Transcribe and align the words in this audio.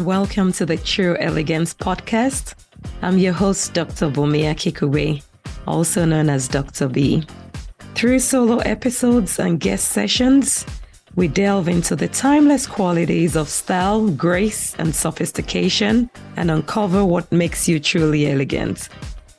Welcome 0.00 0.52
to 0.54 0.66
the 0.66 0.76
True 0.76 1.16
Elegance 1.20 1.72
podcast. 1.72 2.54
I'm 3.00 3.16
your 3.16 3.32
host, 3.32 3.74
Dr. 3.74 4.10
Bunmi 4.10 4.42
Akinkugbe, 4.42 5.22
also 5.68 6.04
known 6.04 6.28
as 6.28 6.48
Dr. 6.48 6.88
B. 6.88 7.24
Through 7.94 8.18
solo 8.18 8.58
episodes 8.58 9.38
and 9.38 9.60
guest 9.60 9.90
sessions, 9.90 10.66
we 11.14 11.28
delve 11.28 11.68
into 11.68 11.94
the 11.94 12.08
timeless 12.08 12.66
qualities 12.66 13.36
of 13.36 13.48
style, 13.48 14.08
grace, 14.08 14.74
and 14.80 14.92
sophistication 14.92 16.10
and 16.36 16.50
uncover 16.50 17.04
what 17.04 17.30
makes 17.30 17.68
you 17.68 17.78
truly 17.78 18.26
elegant. 18.26 18.88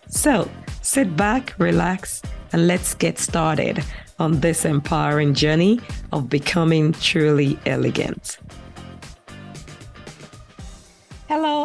So, 0.08 0.50
sit 0.82 1.18
back, 1.18 1.54
relax, 1.60 2.22
and 2.54 2.66
let's 2.66 2.94
get 2.94 3.20
started 3.20 3.84
on 4.20 4.40
this 4.40 4.64
empowering 4.64 5.34
journey 5.34 5.82
of 6.14 6.30
becoming 6.30 6.94
truly 6.94 7.60
elegant. 7.66 8.38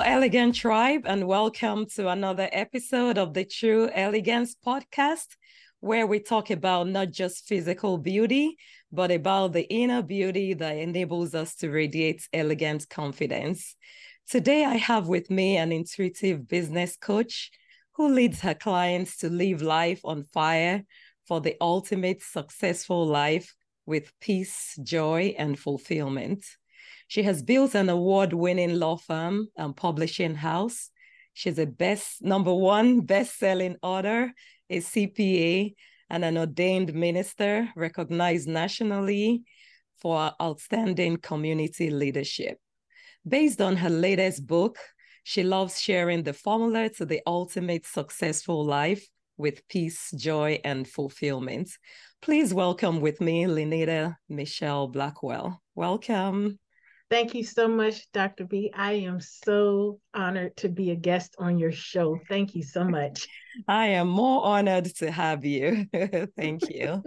Elegant 0.04 0.54
Tribe, 0.54 1.02
and 1.04 1.26
welcome 1.26 1.86
to 1.94 2.08
another 2.08 2.48
episode 2.52 3.18
of 3.18 3.34
the 3.34 3.44
True 3.44 3.90
Elegance 3.92 4.54
podcast, 4.54 5.36
where 5.80 6.06
we 6.06 6.20
talk 6.20 6.50
about 6.50 6.88
not 6.88 7.10
just 7.10 7.46
physical 7.46 7.98
beauty, 7.98 8.56
but 8.90 9.10
about 9.10 9.52
the 9.52 9.68
inner 9.68 10.02
beauty 10.02 10.54
that 10.54 10.78
enables 10.78 11.34
us 11.34 11.54
to 11.56 11.70
radiate 11.70 12.26
elegant 12.32 12.88
confidence. 12.88 13.76
Today, 14.28 14.64
I 14.64 14.76
have 14.76 15.08
with 15.08 15.30
me 15.30 15.56
an 15.56 15.72
intuitive 15.72 16.48
business 16.48 16.96
coach 16.96 17.50
who 17.92 18.08
leads 18.08 18.40
her 18.40 18.54
clients 18.54 19.18
to 19.18 19.28
live 19.28 19.60
life 19.60 20.00
on 20.04 20.24
fire 20.24 20.84
for 21.26 21.40
the 21.40 21.56
ultimate 21.60 22.22
successful 22.22 23.06
life 23.06 23.54
with 23.86 24.12
peace, 24.20 24.78
joy, 24.82 25.34
and 25.36 25.58
fulfillment. 25.58 26.44
She 27.10 27.24
has 27.24 27.42
built 27.42 27.74
an 27.74 27.88
award 27.88 28.32
winning 28.32 28.74
law 28.74 28.96
firm 28.96 29.48
and 29.56 29.74
publishing 29.74 30.36
house. 30.36 30.90
She's 31.34 31.58
a 31.58 31.66
best 31.66 32.22
number 32.22 32.54
one 32.54 33.00
best 33.00 33.36
selling 33.36 33.74
author, 33.82 34.32
a 34.70 34.78
CPA, 34.78 35.74
and 36.08 36.24
an 36.24 36.38
ordained 36.38 36.94
minister 36.94 37.68
recognized 37.74 38.46
nationally 38.46 39.42
for 40.00 40.30
outstanding 40.40 41.16
community 41.16 41.90
leadership. 41.90 42.58
Based 43.26 43.60
on 43.60 43.74
her 43.78 43.90
latest 43.90 44.46
book, 44.46 44.78
she 45.24 45.42
loves 45.42 45.80
sharing 45.80 46.22
the 46.22 46.32
formula 46.32 46.90
to 46.90 47.04
the 47.04 47.22
ultimate 47.26 47.86
successful 47.86 48.64
life 48.64 49.04
with 49.36 49.66
peace, 49.66 50.12
joy, 50.16 50.60
and 50.62 50.86
fulfillment. 50.86 51.70
Please 52.22 52.54
welcome 52.54 53.00
with 53.00 53.20
me 53.20 53.46
Lynetta 53.46 54.14
Michelle 54.28 54.86
Blackwell. 54.86 55.60
Welcome. 55.74 56.60
Thank 57.10 57.34
you 57.34 57.42
so 57.42 57.66
much, 57.66 58.06
Dr. 58.12 58.44
B. 58.44 58.70
I 58.72 58.92
am 58.92 59.18
so 59.20 59.98
honored 60.14 60.56
to 60.58 60.68
be 60.68 60.92
a 60.92 60.94
guest 60.94 61.34
on 61.40 61.58
your 61.58 61.72
show. 61.72 62.20
Thank 62.28 62.54
you 62.54 62.62
so 62.62 62.84
much. 62.84 63.26
I 63.68 63.88
am 63.88 64.06
more 64.06 64.44
honored 64.44 64.84
to 64.98 65.10
have 65.10 65.44
you. 65.44 65.86
Thank 66.36 66.70
you. 66.70 67.02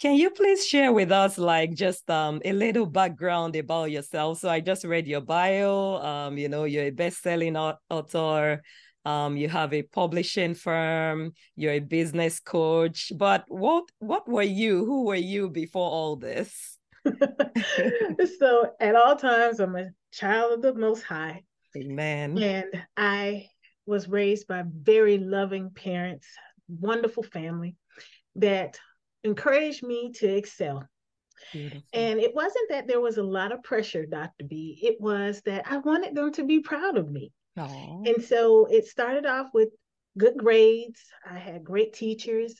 Can 0.00 0.16
you 0.16 0.30
please 0.30 0.66
share 0.66 0.92
with 0.92 1.12
us 1.12 1.38
like 1.38 1.74
just 1.74 2.10
um, 2.10 2.40
a 2.44 2.52
little 2.52 2.86
background 2.86 3.54
about 3.54 3.92
yourself? 3.92 4.40
So 4.40 4.48
I 4.48 4.58
just 4.58 4.84
read 4.84 5.06
your 5.06 5.20
bio. 5.20 6.02
Um, 6.02 6.36
you 6.36 6.48
know, 6.48 6.64
you're 6.64 6.86
a 6.86 6.90
best-selling 6.90 7.56
author. 7.56 8.62
Um, 9.04 9.36
you 9.36 9.48
have 9.48 9.72
a 9.72 9.82
publishing 9.82 10.54
firm. 10.54 11.34
You're 11.54 11.74
a 11.74 11.80
business 11.80 12.40
coach. 12.40 13.12
But 13.16 13.44
what 13.46 13.84
what 14.00 14.28
were 14.28 14.42
you? 14.42 14.84
Who 14.84 15.04
were 15.04 15.14
you 15.14 15.50
before 15.50 15.88
all 15.88 16.16
this? 16.16 16.79
so 18.38 18.72
at 18.80 18.94
all 18.94 19.16
times, 19.16 19.60
I'm 19.60 19.76
a 19.76 19.90
child 20.12 20.52
of 20.52 20.62
the 20.62 20.74
Most 20.74 21.02
High. 21.02 21.42
Amen. 21.76 22.38
And 22.38 22.84
I 22.96 23.46
was 23.86 24.08
raised 24.08 24.46
by 24.46 24.64
very 24.66 25.18
loving 25.18 25.70
parents, 25.70 26.26
wonderful 26.68 27.22
family 27.22 27.76
that 28.36 28.78
encouraged 29.24 29.82
me 29.82 30.12
to 30.16 30.26
excel. 30.26 30.86
Beautiful. 31.52 31.82
And 31.92 32.20
it 32.20 32.34
wasn't 32.34 32.68
that 32.70 32.86
there 32.86 33.00
was 33.00 33.16
a 33.16 33.22
lot 33.22 33.52
of 33.52 33.62
pressure, 33.62 34.06
Dr. 34.06 34.44
B. 34.46 34.78
It 34.82 35.00
was 35.00 35.40
that 35.46 35.70
I 35.70 35.78
wanted 35.78 36.14
them 36.14 36.32
to 36.32 36.44
be 36.44 36.60
proud 36.60 36.96
of 36.96 37.10
me. 37.10 37.32
Aww. 37.58 38.06
And 38.08 38.22
so 38.22 38.66
it 38.66 38.86
started 38.86 39.26
off 39.26 39.48
with 39.54 39.70
good 40.18 40.36
grades. 40.36 41.00
I 41.28 41.38
had 41.38 41.64
great 41.64 41.94
teachers 41.94 42.54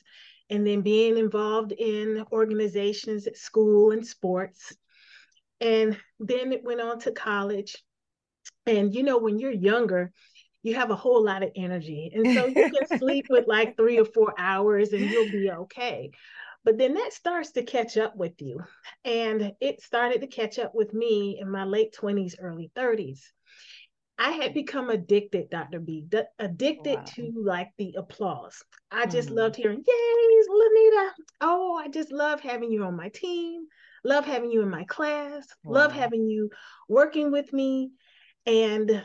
and 0.51 0.67
then 0.67 0.81
being 0.81 1.17
involved 1.17 1.71
in 1.71 2.25
organizations 2.31 3.25
at 3.25 3.37
school 3.37 3.91
and 3.91 4.05
sports. 4.05 4.75
And 5.61 5.97
then 6.19 6.51
it 6.51 6.63
went 6.63 6.81
on 6.81 6.99
to 6.99 7.11
college. 7.11 7.77
And 8.65 8.93
you 8.93 9.03
know, 9.03 9.17
when 9.17 9.39
you're 9.39 9.51
younger, 9.51 10.11
you 10.61 10.75
have 10.75 10.91
a 10.91 10.95
whole 10.95 11.23
lot 11.23 11.41
of 11.41 11.51
energy. 11.55 12.11
And 12.13 12.35
so 12.35 12.45
you 12.47 12.69
can 12.69 12.99
sleep 12.99 13.27
with 13.29 13.47
like 13.47 13.77
three 13.77 13.97
or 13.97 14.05
four 14.05 14.33
hours 14.37 14.91
and 14.91 15.09
you'll 15.09 15.31
be 15.31 15.49
okay. 15.49 16.11
But 16.63 16.77
then 16.77 16.93
that 16.95 17.13
starts 17.13 17.53
to 17.53 17.63
catch 17.63 17.97
up 17.97 18.15
with 18.15 18.39
you. 18.41 18.59
And 19.05 19.53
it 19.61 19.81
started 19.81 20.21
to 20.21 20.27
catch 20.27 20.59
up 20.59 20.75
with 20.75 20.93
me 20.93 21.39
in 21.39 21.49
my 21.49 21.63
late 21.63 21.95
20s, 21.99 22.35
early 22.39 22.71
30s. 22.75 23.21
I 24.21 24.29
had 24.29 24.53
become 24.53 24.91
addicted, 24.91 25.49
Dr. 25.49 25.79
B, 25.79 26.05
d- 26.07 26.21
addicted 26.37 26.97
wow. 26.97 27.05
to 27.15 27.33
like 27.43 27.71
the 27.79 27.95
applause. 27.97 28.63
I 28.91 29.07
just 29.07 29.29
mm. 29.29 29.35
loved 29.35 29.55
hearing, 29.55 29.83
yay, 29.85 30.31
Lynita. 30.47 31.09
Oh, 31.41 31.75
I 31.75 31.87
just 31.87 32.11
love 32.11 32.39
having 32.39 32.71
you 32.71 32.83
on 32.83 32.95
my 32.95 33.09
team, 33.09 33.65
love 34.03 34.25
having 34.25 34.51
you 34.51 34.61
in 34.61 34.69
my 34.69 34.83
class, 34.83 35.47
wow. 35.63 35.73
love 35.73 35.91
having 35.91 36.27
you 36.29 36.51
working 36.87 37.31
with 37.31 37.51
me. 37.51 37.93
And 38.45 39.03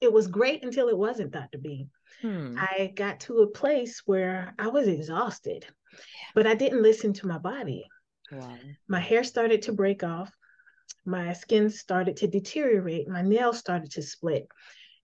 it 0.00 0.12
was 0.12 0.28
great 0.28 0.62
until 0.62 0.88
it 0.88 0.96
wasn't, 0.96 1.32
Dr. 1.32 1.58
B. 1.58 1.88
Hmm. 2.22 2.56
I 2.56 2.92
got 2.94 3.18
to 3.20 3.38
a 3.38 3.50
place 3.50 4.02
where 4.06 4.54
I 4.56 4.68
was 4.68 4.86
exhausted, 4.86 5.66
but 6.36 6.46
I 6.46 6.54
didn't 6.54 6.82
listen 6.82 7.12
to 7.14 7.26
my 7.26 7.38
body. 7.38 7.88
Wow. 8.30 8.56
My 8.86 9.00
hair 9.00 9.24
started 9.24 9.62
to 9.62 9.72
break 9.72 10.04
off 10.04 10.30
my 11.04 11.32
skin 11.32 11.70
started 11.70 12.16
to 12.18 12.26
deteriorate, 12.26 13.08
my 13.08 13.22
nails 13.22 13.58
started 13.58 13.90
to 13.92 14.02
split. 14.02 14.48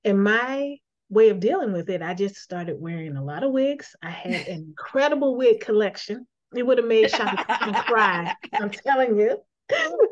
And 0.04 0.22
my 0.22 0.76
way 1.10 1.28
of 1.28 1.40
dealing 1.40 1.72
with 1.72 1.90
it, 1.90 2.02
I 2.02 2.14
just 2.14 2.36
started 2.36 2.80
wearing 2.80 3.16
a 3.16 3.24
lot 3.24 3.44
of 3.44 3.52
wigs. 3.52 3.94
I 4.02 4.10
had 4.10 4.32
an 4.32 4.46
incredible 4.68 5.36
wig 5.36 5.60
collection. 5.60 6.26
It 6.54 6.66
would 6.66 6.78
have 6.78 6.86
made 6.86 7.10
Shaka 7.10 7.82
cry. 7.86 8.34
I'm 8.54 8.70
telling 8.70 9.18
you. 9.18 9.38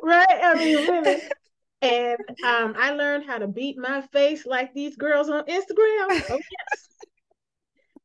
right? 0.03 0.27
I 0.31 0.55
mean, 0.55 0.89
really. 0.89 1.23
And 1.81 2.19
um, 2.45 2.75
I 2.77 2.91
learned 2.91 3.27
how 3.27 3.39
to 3.39 3.47
beat 3.47 3.79
my 3.79 4.03
face 4.13 4.45
like 4.47 4.75
these 4.75 4.97
girls 4.97 5.29
on 5.29 5.45
Instagram. 5.45 6.25
Oh, 6.31 6.41
yes. 6.41 6.89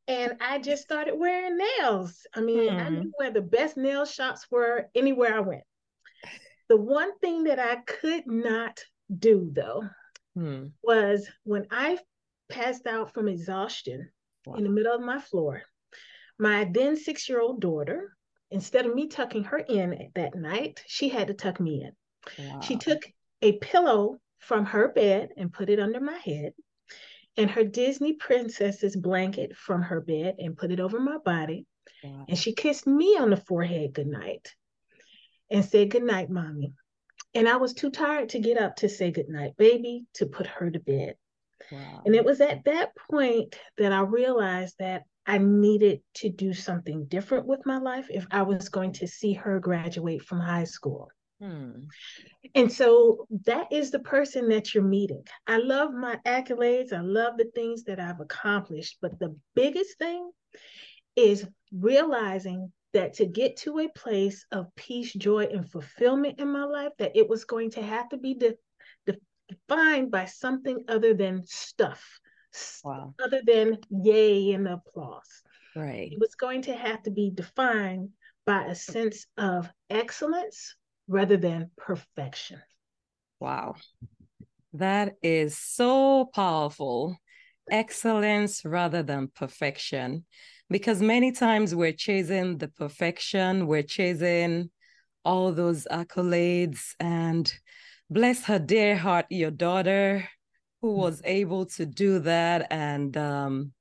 and 0.08 0.34
I 0.42 0.60
just 0.60 0.84
started 0.84 1.16
wearing 1.16 1.58
nails. 1.58 2.26
I 2.36 2.42
mean, 2.42 2.72
hmm. 2.72 2.78
I 2.78 2.90
knew 2.90 3.12
where 3.18 3.32
the 3.32 3.42
best 3.42 3.78
nail 3.78 4.06
shops 4.06 4.46
were 4.52 4.90
anywhere 4.94 5.36
I 5.36 5.40
went. 5.40 5.64
The 6.70 6.78
one 6.78 7.18
thing 7.20 7.46
that 7.46 7.60
I 7.60 7.78
could 7.78 8.26
not 8.28 8.84
do 9.14 9.50
though 9.54 9.84
hmm. 10.36 10.68
was 10.82 11.28
when 11.44 11.68
I 11.72 12.00
passed 12.50 12.88
out 12.88 13.14
from 13.14 13.28
exhaustion 13.28 14.10
wow. 14.46 14.56
in 14.56 14.64
the 14.64 14.70
middle 14.70 14.96
of 14.96 15.02
my 15.02 15.20
floor, 15.20 15.64
my 16.40 16.70
then 16.72 16.96
six 16.96 17.28
year 17.30 17.42
old 17.42 17.62
daughter, 17.62 18.16
instead 18.52 18.86
of 18.86 18.96
me 18.96 19.08
tucking 19.08 19.44
her 19.46 19.60
in 19.60 20.12
that 20.16 20.36
night, 20.36 20.84
she 20.88 21.10
had 21.10 21.28
to 21.28 21.34
tuck 21.34 21.60
me 21.60 21.84
in. 21.84 21.92
Wow. 22.46 22.62
She 22.62 22.78
took 22.78 23.02
a 23.42 23.58
pillow 23.58 24.20
from 24.40 24.66
her 24.66 24.90
bed 24.90 25.30
and 25.38 25.54
put 25.54 25.70
it 25.70 25.80
under 25.80 26.00
my 26.00 26.18
head, 26.18 26.54
and 27.38 27.50
her 27.50 27.64
Disney 27.64 28.14
princess's 28.14 28.96
blanket 28.96 29.56
from 29.56 29.82
her 29.82 30.02
bed 30.02 30.36
and 30.40 30.58
put 30.58 30.72
it 30.72 30.80
over 30.80 31.00
my 31.00 31.18
body. 31.18 31.66
Wow. 32.04 32.26
And 32.30 32.38
she 32.38 32.54
kissed 32.54 32.88
me 32.88 33.18
on 33.18 33.30
the 33.30 33.38
forehead 33.38 33.94
goodnight 33.94 34.54
and 35.54 35.64
said 35.64 35.92
goodnight, 35.92 36.30
mommy. 36.30 36.74
And 37.36 37.48
I 37.48 37.58
was 37.58 37.74
too 37.74 37.92
tired 37.92 38.30
to 38.30 38.40
get 38.40 38.58
up 38.58 38.76
to 38.78 38.90
say 38.90 39.12
goodnight, 39.12 39.56
baby, 39.58 40.06
to 40.16 40.26
put 40.26 40.48
her 40.48 40.70
to 40.70 40.80
bed. 40.80 41.16
Wow. 41.72 42.02
And 42.06 42.16
it 42.16 42.26
was 42.26 42.42
at 42.42 42.66
that 42.66 42.92
point 43.10 43.56
that 43.78 43.94
I 43.94 44.02
realized 44.02 44.76
that 44.80 45.04
I 45.26 45.38
needed 45.38 46.02
to 46.16 46.30
do 46.30 46.54
something 46.54 47.06
different 47.06 47.46
with 47.46 47.66
my 47.66 47.78
life 47.78 48.08
if 48.10 48.26
I 48.32 48.42
was 48.42 48.68
going 48.70 48.92
to 48.94 49.08
see 49.08 49.34
her 49.34 49.60
graduate 49.60 50.24
from 50.24 50.40
high 50.40 50.66
school. 50.66 51.10
Hmm. 51.40 51.84
And 52.56 52.72
so 52.72 53.28
that 53.46 53.72
is 53.72 53.92
the 53.92 54.00
person 54.00 54.50
that 54.50 54.74
you're 54.74 54.84
meeting. 54.84 55.24
I 55.48 55.58
love 55.58 55.94
my 55.94 56.20
accolades, 56.26 56.94
I 56.94 57.02
love 57.02 57.38
the 57.38 57.50
things 57.56 57.84
that 57.86 58.00
I've 58.00 58.20
accomplished, 58.20 58.98
but 59.02 59.18
the 59.20 59.36
biggest 59.56 59.98
thing 59.98 60.30
is 61.16 61.46
realizing 61.72 62.72
that 62.94 63.14
to 63.16 63.26
get 63.26 63.58
to 63.58 63.80
a 63.80 63.90
place 63.90 64.46
of 64.52 64.74
peace, 64.76 65.14
joy, 65.14 65.46
and 65.46 65.70
fulfillment 65.70 66.40
in 66.40 66.52
my 66.52 66.64
life, 66.64 66.92
that 67.00 67.16
it 67.16 67.28
was 67.28 67.46
going 67.46 67.72
to 67.72 67.82
have 67.82 68.10
to 68.10 68.18
be 68.18 68.36
de- 68.36 68.56
de- 69.06 69.18
defined 69.50 70.12
by 70.12 70.26
something 70.26 70.84
other 70.88 71.14
than 71.14 71.44
stuff, 71.46 72.20
wow. 72.84 73.14
other 73.24 73.42
than 73.46 73.78
yay 73.90 74.52
and 74.52 74.68
applause. 74.68 75.44
Right. 75.76 76.12
It 76.12 76.20
was 76.20 76.36
going 76.36 76.62
to 76.64 76.76
have 76.76 77.02
to 77.04 77.12
be 77.12 77.32
defined 77.34 78.10
by 78.46 78.66
a 78.66 78.76
sense 78.76 79.26
of 79.38 79.70
excellence 79.90 80.76
rather 81.08 81.38
than 81.38 81.72
perfection. 81.78 82.62
Wow. 83.40 83.76
That 84.74 85.16
is 85.22 85.58
so 85.58 86.26
powerful. 86.34 87.18
Excellence 87.72 88.66
rather 88.66 89.04
than 89.04 89.30
perfection. 89.30 90.26
Because 90.70 91.02
many 91.02 91.32
times 91.32 91.76
we're 91.76 91.94
chasing 91.94 92.58
the 92.58 92.68
perfection, 92.68 93.68
we're 93.68 93.84
chasing 93.84 94.72
all 95.26 95.52
those 95.52 95.88
accolades. 95.92 96.96
And 97.00 97.52
bless 98.10 98.44
her 98.46 98.60
dear 98.60 98.98
heart, 98.98 99.26
your 99.30 99.52
daughter, 99.52 100.28
who 100.82 100.94
was 100.94 101.22
able 101.26 101.66
to 101.66 101.86
do 101.86 102.20
that 102.20 102.68
and, 102.72 103.16
um, 103.16 103.72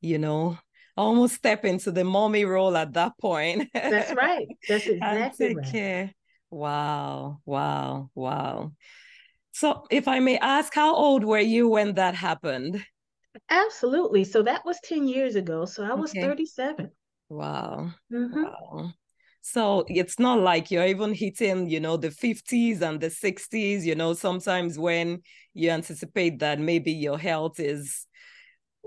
you 0.00 0.18
know, 0.18 0.58
almost 0.96 1.34
step 1.34 1.64
into 1.64 1.90
the 1.90 2.04
mommy 2.04 2.44
role 2.44 2.76
at 2.76 2.94
that 2.94 3.12
point. 3.20 3.68
That's 3.74 4.12
right. 4.12 4.48
That's 4.68 4.86
exactly 4.86 5.54
right. 5.54 5.64
Care. 5.64 6.12
Wow, 6.50 7.40
wow, 7.44 8.10
wow. 8.14 8.72
So, 9.52 9.84
if 9.90 10.06
I 10.06 10.20
may 10.20 10.38
ask, 10.38 10.74
how 10.74 10.94
old 10.94 11.24
were 11.24 11.40
you 11.40 11.68
when 11.68 11.94
that 11.94 12.14
happened? 12.14 12.84
Absolutely. 13.50 14.24
So, 14.24 14.42
that 14.42 14.64
was 14.64 14.78
10 14.84 15.08
years 15.08 15.36
ago. 15.36 15.64
So, 15.64 15.84
I 15.84 15.94
was 15.94 16.10
okay. 16.10 16.22
37. 16.22 16.90
Wow. 17.28 17.90
Mm-hmm. 18.12 18.44
Wow. 18.44 18.92
So 19.42 19.84
it's 19.86 20.18
not 20.18 20.40
like 20.40 20.72
you're 20.72 20.86
even 20.86 21.14
hitting, 21.14 21.68
you 21.68 21.78
know, 21.78 21.96
the 21.96 22.10
50s 22.10 22.82
and 22.82 23.00
the 23.00 23.10
60s, 23.10 23.86
you 23.86 23.94
know, 23.94 24.12
sometimes 24.12 24.76
when 24.76 25.22
you 25.54 25.70
anticipate 25.70 26.40
that 26.40 26.58
maybe 26.58 26.90
your 26.90 27.16
health 27.16 27.60
is 27.60 28.06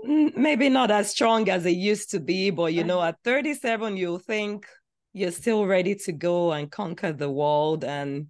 maybe 0.04 0.68
not 0.68 0.90
as 0.90 1.10
strong 1.10 1.48
as 1.48 1.64
it 1.64 1.76
used 1.76 2.10
to 2.10 2.20
be, 2.20 2.50
but 2.50 2.74
you 2.74 2.84
know, 2.84 3.02
at 3.02 3.16
37, 3.24 3.96
you'll 3.96 4.18
think 4.18 4.66
you're 5.14 5.30
still 5.30 5.64
ready 5.64 5.94
to 5.94 6.12
go 6.12 6.52
and 6.52 6.70
conquer 6.70 7.14
the 7.14 7.30
world. 7.30 7.82
And 7.82 8.26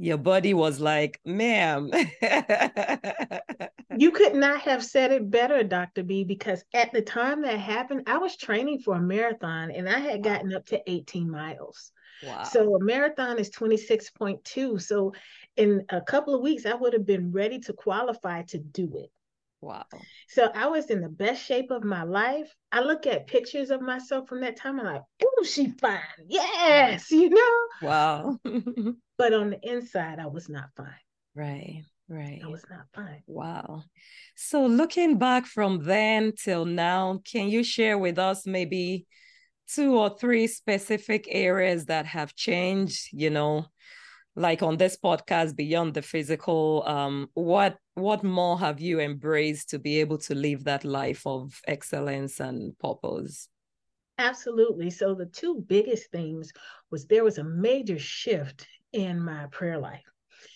your 0.00 0.16
body 0.16 0.54
was 0.54 0.80
like, 0.80 1.20
ma'am. 1.26 1.90
you 3.98 4.10
could 4.12 4.34
not 4.34 4.62
have 4.62 4.82
said 4.82 5.12
it 5.12 5.30
better, 5.30 5.62
Dr. 5.62 6.02
B, 6.02 6.24
because 6.24 6.64
at 6.72 6.90
the 6.92 7.02
time 7.02 7.42
that 7.42 7.58
happened, 7.58 8.04
I 8.06 8.16
was 8.16 8.34
training 8.34 8.78
for 8.78 8.96
a 8.96 9.00
marathon 9.00 9.70
and 9.70 9.86
I 9.86 9.98
had 9.98 10.24
gotten 10.24 10.54
up 10.54 10.64
to 10.66 10.80
18 10.90 11.30
miles. 11.30 11.92
Wow. 12.22 12.44
So 12.44 12.76
a 12.76 12.82
marathon 12.82 13.38
is 13.38 13.50
26.2. 13.50 14.80
So 14.80 15.12
in 15.58 15.84
a 15.90 16.00
couple 16.00 16.34
of 16.34 16.40
weeks, 16.40 16.64
I 16.64 16.74
would 16.74 16.94
have 16.94 17.04
been 17.04 17.30
ready 17.30 17.58
to 17.60 17.74
qualify 17.74 18.42
to 18.44 18.58
do 18.58 18.90
it. 18.96 19.10
Wow. 19.60 19.84
So 20.28 20.50
I 20.54 20.66
was 20.68 20.86
in 20.90 21.00
the 21.00 21.08
best 21.08 21.44
shape 21.44 21.70
of 21.70 21.84
my 21.84 22.02
life. 22.02 22.54
I 22.72 22.80
look 22.80 23.06
at 23.06 23.26
pictures 23.26 23.70
of 23.70 23.82
myself 23.82 24.28
from 24.28 24.40
that 24.40 24.56
time. 24.56 24.80
I'm 24.80 24.86
like, 24.86 25.02
oh, 25.24 25.44
she 25.44 25.68
fine. 25.80 26.00
Yes, 26.28 27.10
you 27.10 27.30
know? 27.30 27.66
Wow. 27.82 28.38
but 29.18 29.34
on 29.34 29.50
the 29.50 29.58
inside, 29.62 30.18
I 30.18 30.26
was 30.26 30.48
not 30.48 30.70
fine. 30.76 30.88
Right. 31.34 31.84
Right. 32.08 32.40
I 32.44 32.48
was 32.48 32.64
not 32.68 32.86
fine. 32.94 33.22
Wow. 33.26 33.84
So 34.34 34.66
looking 34.66 35.18
back 35.18 35.46
from 35.46 35.84
then 35.84 36.32
till 36.36 36.64
now, 36.64 37.20
can 37.30 37.48
you 37.48 37.62
share 37.62 37.98
with 37.98 38.18
us 38.18 38.46
maybe 38.46 39.06
two 39.72 39.96
or 39.96 40.16
three 40.18 40.46
specific 40.46 41.26
areas 41.30 41.86
that 41.86 42.06
have 42.06 42.34
changed, 42.34 43.08
you 43.12 43.30
know, 43.30 43.66
like 44.36 44.62
on 44.62 44.76
this 44.76 44.96
podcast 44.96 45.56
beyond 45.56 45.94
the 45.94 46.02
physical 46.02 46.84
um 46.86 47.28
what 47.34 47.76
what 47.94 48.22
more 48.22 48.58
have 48.58 48.80
you 48.80 49.00
embraced 49.00 49.70
to 49.70 49.78
be 49.78 50.00
able 50.00 50.18
to 50.18 50.34
live 50.34 50.64
that 50.64 50.84
life 50.84 51.26
of 51.26 51.60
excellence 51.66 52.40
and 52.40 52.78
purpose? 52.78 53.48
Absolutely. 54.18 54.90
So 54.90 55.14
the 55.14 55.26
two 55.26 55.64
biggest 55.66 56.10
things 56.10 56.52
was 56.90 57.06
there 57.06 57.24
was 57.24 57.38
a 57.38 57.44
major 57.44 57.98
shift 57.98 58.66
in 58.92 59.22
my 59.22 59.46
prayer 59.50 59.78
life. 59.78 60.04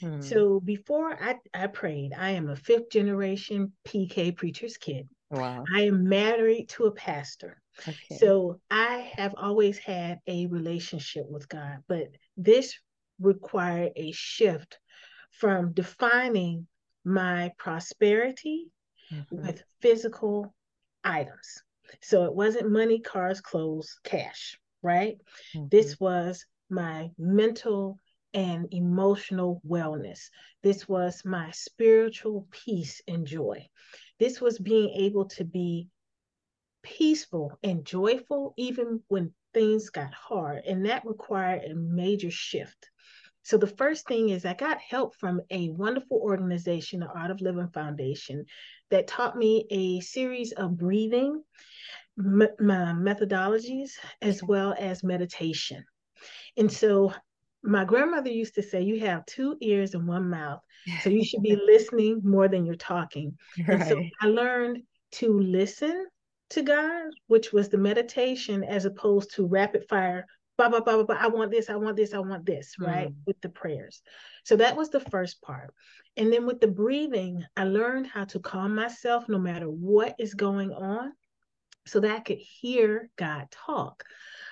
Hmm. 0.00 0.22
so 0.22 0.60
before 0.60 1.12
I, 1.22 1.36
I 1.52 1.66
prayed 1.66 2.14
i 2.18 2.30
am 2.30 2.48
a 2.48 2.56
fifth 2.56 2.88
generation 2.88 3.70
pk 3.86 4.34
preacher's 4.34 4.78
kid. 4.78 5.06
Wow. 5.30 5.64
I 5.74 5.82
am 5.82 6.08
married 6.08 6.70
to 6.70 6.84
a 6.86 6.90
pastor. 6.90 7.60
Okay. 7.86 8.16
so 8.16 8.60
i 8.70 9.10
have 9.16 9.34
always 9.36 9.76
had 9.76 10.20
a 10.26 10.46
relationship 10.46 11.26
with 11.28 11.48
god 11.48 11.78
but 11.86 12.06
this 12.38 12.78
required 13.24 13.92
a 13.96 14.12
shift 14.12 14.78
from 15.30 15.72
defining 15.72 16.66
my 17.04 17.52
prosperity 17.58 18.70
mm-hmm. 19.12 19.46
with 19.46 19.62
physical 19.80 20.54
items. 21.02 21.62
So 22.00 22.24
it 22.24 22.34
wasn't 22.34 22.70
money, 22.70 23.00
cars, 23.00 23.40
clothes, 23.40 23.98
cash, 24.04 24.58
right? 24.82 25.16
Mm-hmm. 25.54 25.66
This 25.70 25.98
was 26.00 26.46
my 26.70 27.10
mental 27.18 27.98
and 28.32 28.66
emotional 28.72 29.62
wellness. 29.66 30.30
This 30.62 30.88
was 30.88 31.24
my 31.24 31.50
spiritual 31.52 32.48
peace 32.50 33.00
and 33.06 33.26
joy. 33.26 33.66
This 34.18 34.40
was 34.40 34.58
being 34.58 34.90
able 34.90 35.26
to 35.26 35.44
be 35.44 35.88
peaceful 36.82 37.58
and 37.62 37.84
joyful 37.84 38.54
even 38.56 39.02
when 39.08 39.32
things 39.52 39.90
got 39.90 40.12
hard. 40.12 40.64
And 40.66 40.86
that 40.86 41.06
required 41.06 41.64
a 41.64 41.74
major 41.74 42.30
shift. 42.30 42.90
So 43.44 43.58
the 43.58 43.66
first 43.66 44.08
thing 44.08 44.30
is 44.30 44.44
I 44.44 44.54
got 44.54 44.80
help 44.80 45.14
from 45.16 45.40
a 45.50 45.68
wonderful 45.68 46.16
organization, 46.16 47.00
the 47.00 47.06
Art 47.06 47.30
of 47.30 47.42
Living 47.42 47.68
Foundation, 47.68 48.46
that 48.90 49.06
taught 49.06 49.36
me 49.36 49.66
a 49.70 50.00
series 50.00 50.52
of 50.52 50.78
breathing 50.78 51.42
m- 52.18 52.48
methodologies 52.58 53.92
as 54.22 54.42
well 54.42 54.74
as 54.78 55.04
meditation. 55.04 55.84
And 56.56 56.72
so 56.72 57.12
my 57.62 57.84
grandmother 57.84 58.30
used 58.30 58.54
to 58.54 58.62
say, 58.62 58.82
You 58.82 59.00
have 59.00 59.26
two 59.26 59.56
ears 59.60 59.94
and 59.94 60.08
one 60.08 60.30
mouth. 60.30 60.60
So 61.02 61.10
you 61.10 61.24
should 61.24 61.42
be 61.42 61.56
listening 61.66 62.22
more 62.24 62.48
than 62.48 62.64
you're 62.64 62.76
talking. 62.76 63.36
Right. 63.58 63.74
And 63.76 63.84
so 63.86 64.02
I 64.20 64.26
learned 64.26 64.82
to 65.12 65.38
listen 65.38 66.06
to 66.50 66.62
God, 66.62 67.10
which 67.26 67.52
was 67.52 67.68
the 67.68 67.78
meditation, 67.78 68.64
as 68.64 68.84
opposed 68.84 69.34
to 69.34 69.46
rapid 69.46 69.84
fire 69.88 70.26
blah, 70.56 70.68
blah, 70.68 70.80
blah, 70.80 70.94
blah, 70.94 71.04
blah. 71.04 71.18
I 71.18 71.26
want 71.28 71.50
this, 71.50 71.68
I 71.70 71.76
want 71.76 71.96
this, 71.96 72.14
I 72.14 72.18
want 72.18 72.46
this, 72.46 72.74
right? 72.78 73.08
Mm. 73.08 73.14
With 73.26 73.40
the 73.40 73.48
prayers. 73.48 74.02
So 74.44 74.56
that 74.56 74.76
was 74.76 74.90
the 74.90 75.00
first 75.00 75.42
part. 75.42 75.74
And 76.16 76.32
then 76.32 76.46
with 76.46 76.60
the 76.60 76.68
breathing, 76.68 77.44
I 77.56 77.64
learned 77.64 78.06
how 78.06 78.24
to 78.26 78.38
calm 78.38 78.74
myself 78.74 79.28
no 79.28 79.38
matter 79.38 79.66
what 79.66 80.14
is 80.18 80.34
going 80.34 80.72
on 80.72 81.12
so 81.86 82.00
that 82.00 82.16
I 82.16 82.20
could 82.20 82.38
hear 82.38 83.10
God 83.16 83.48
talk. 83.50 84.04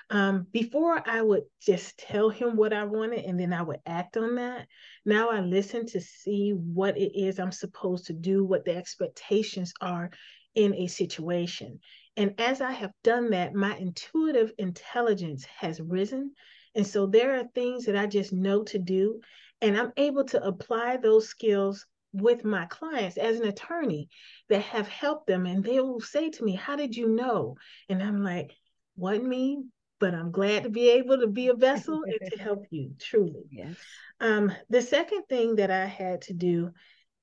Um, 0.09 0.45
before 0.51 1.01
I 1.07 1.21
would 1.21 1.43
just 1.61 1.97
tell 1.97 2.29
him 2.29 2.55
what 2.55 2.73
I 2.73 2.83
wanted 2.83 3.25
and 3.25 3.39
then 3.39 3.53
I 3.53 3.61
would 3.61 3.79
act 3.85 4.17
on 4.17 4.35
that. 4.35 4.67
Now 5.05 5.29
I 5.29 5.39
listen 5.39 5.85
to 5.87 6.01
see 6.01 6.51
what 6.51 6.97
it 6.97 7.17
is 7.17 7.39
I'm 7.39 7.51
supposed 7.51 8.07
to 8.07 8.13
do, 8.13 8.43
what 8.43 8.65
the 8.65 8.75
expectations 8.75 9.73
are 9.81 10.11
in 10.55 10.73
a 10.75 10.87
situation. 10.87 11.79
And 12.15 12.39
as 12.39 12.61
I 12.61 12.71
have 12.71 12.91
done 13.03 13.31
that, 13.31 13.53
my 13.53 13.75
intuitive 13.77 14.51
intelligence 14.57 15.45
has 15.57 15.81
risen. 15.81 16.33
And 16.75 16.85
so 16.85 17.07
there 17.07 17.39
are 17.39 17.45
things 17.55 17.85
that 17.85 17.95
I 17.95 18.05
just 18.05 18.31
know 18.33 18.63
to 18.65 18.79
do. 18.79 19.21
And 19.61 19.77
I'm 19.77 19.93
able 19.97 20.25
to 20.25 20.43
apply 20.43 20.97
those 20.97 21.29
skills 21.29 21.85
with 22.11 22.45
my 22.45 22.65
clients 22.67 23.17
as 23.17 23.39
an 23.39 23.47
attorney 23.47 24.09
that 24.49 24.61
have 24.61 24.87
helped 24.87 25.27
them. 25.27 25.45
And 25.45 25.63
they 25.63 25.79
will 25.79 26.01
say 26.01 26.29
to 26.29 26.43
me, 26.43 26.55
How 26.55 26.75
did 26.75 26.95
you 26.95 27.07
know? 27.07 27.55
And 27.89 28.03
I'm 28.03 28.23
like, 28.23 28.51
What 28.95 29.23
me? 29.23 29.63
But 29.99 30.13
I'm 30.13 30.31
glad 30.31 30.63
to 30.63 30.69
be 30.69 30.89
able 30.91 31.19
to 31.19 31.27
be 31.27 31.47
a 31.47 31.53
vessel 31.53 32.03
and 32.03 32.31
to 32.31 32.37
help 32.37 32.65
you, 32.69 32.93
truly. 32.99 33.43
Yes. 33.51 33.77
Um, 34.19 34.51
the 34.69 34.81
second 34.81 35.23
thing 35.27 35.55
that 35.55 35.71
I 35.71 35.85
had 35.85 36.21
to 36.23 36.33
do 36.33 36.71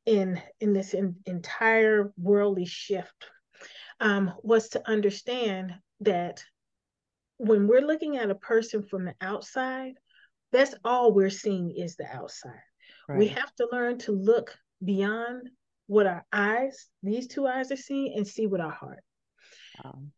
in 0.06 0.40
in 0.60 0.72
this 0.72 0.94
in, 0.94 1.16
entire 1.26 2.12
worldly 2.16 2.66
shift 2.66 3.26
um, 4.00 4.32
was 4.42 4.70
to 4.70 4.88
understand 4.88 5.74
that 6.00 6.42
when 7.36 7.66
we're 7.66 7.80
looking 7.80 8.16
at 8.16 8.30
a 8.30 8.34
person 8.34 8.82
from 8.82 9.04
the 9.04 9.14
outside, 9.20 9.94
that's 10.52 10.74
all 10.84 11.12
we're 11.12 11.30
seeing 11.30 11.70
is 11.70 11.96
the 11.96 12.06
outside. 12.06 12.52
Right. 13.08 13.18
We 13.18 13.28
have 13.28 13.54
to 13.56 13.68
learn 13.72 13.98
to 14.00 14.12
look 14.12 14.56
beyond 14.84 15.48
what 15.86 16.06
our 16.06 16.24
eyes, 16.32 16.88
these 17.02 17.26
two 17.26 17.46
eyes 17.46 17.72
are 17.72 17.76
seeing, 17.76 18.14
and 18.16 18.26
see 18.26 18.46
what 18.46 18.60
our 18.60 18.70
heart. 18.70 19.02
Um, 19.84 20.12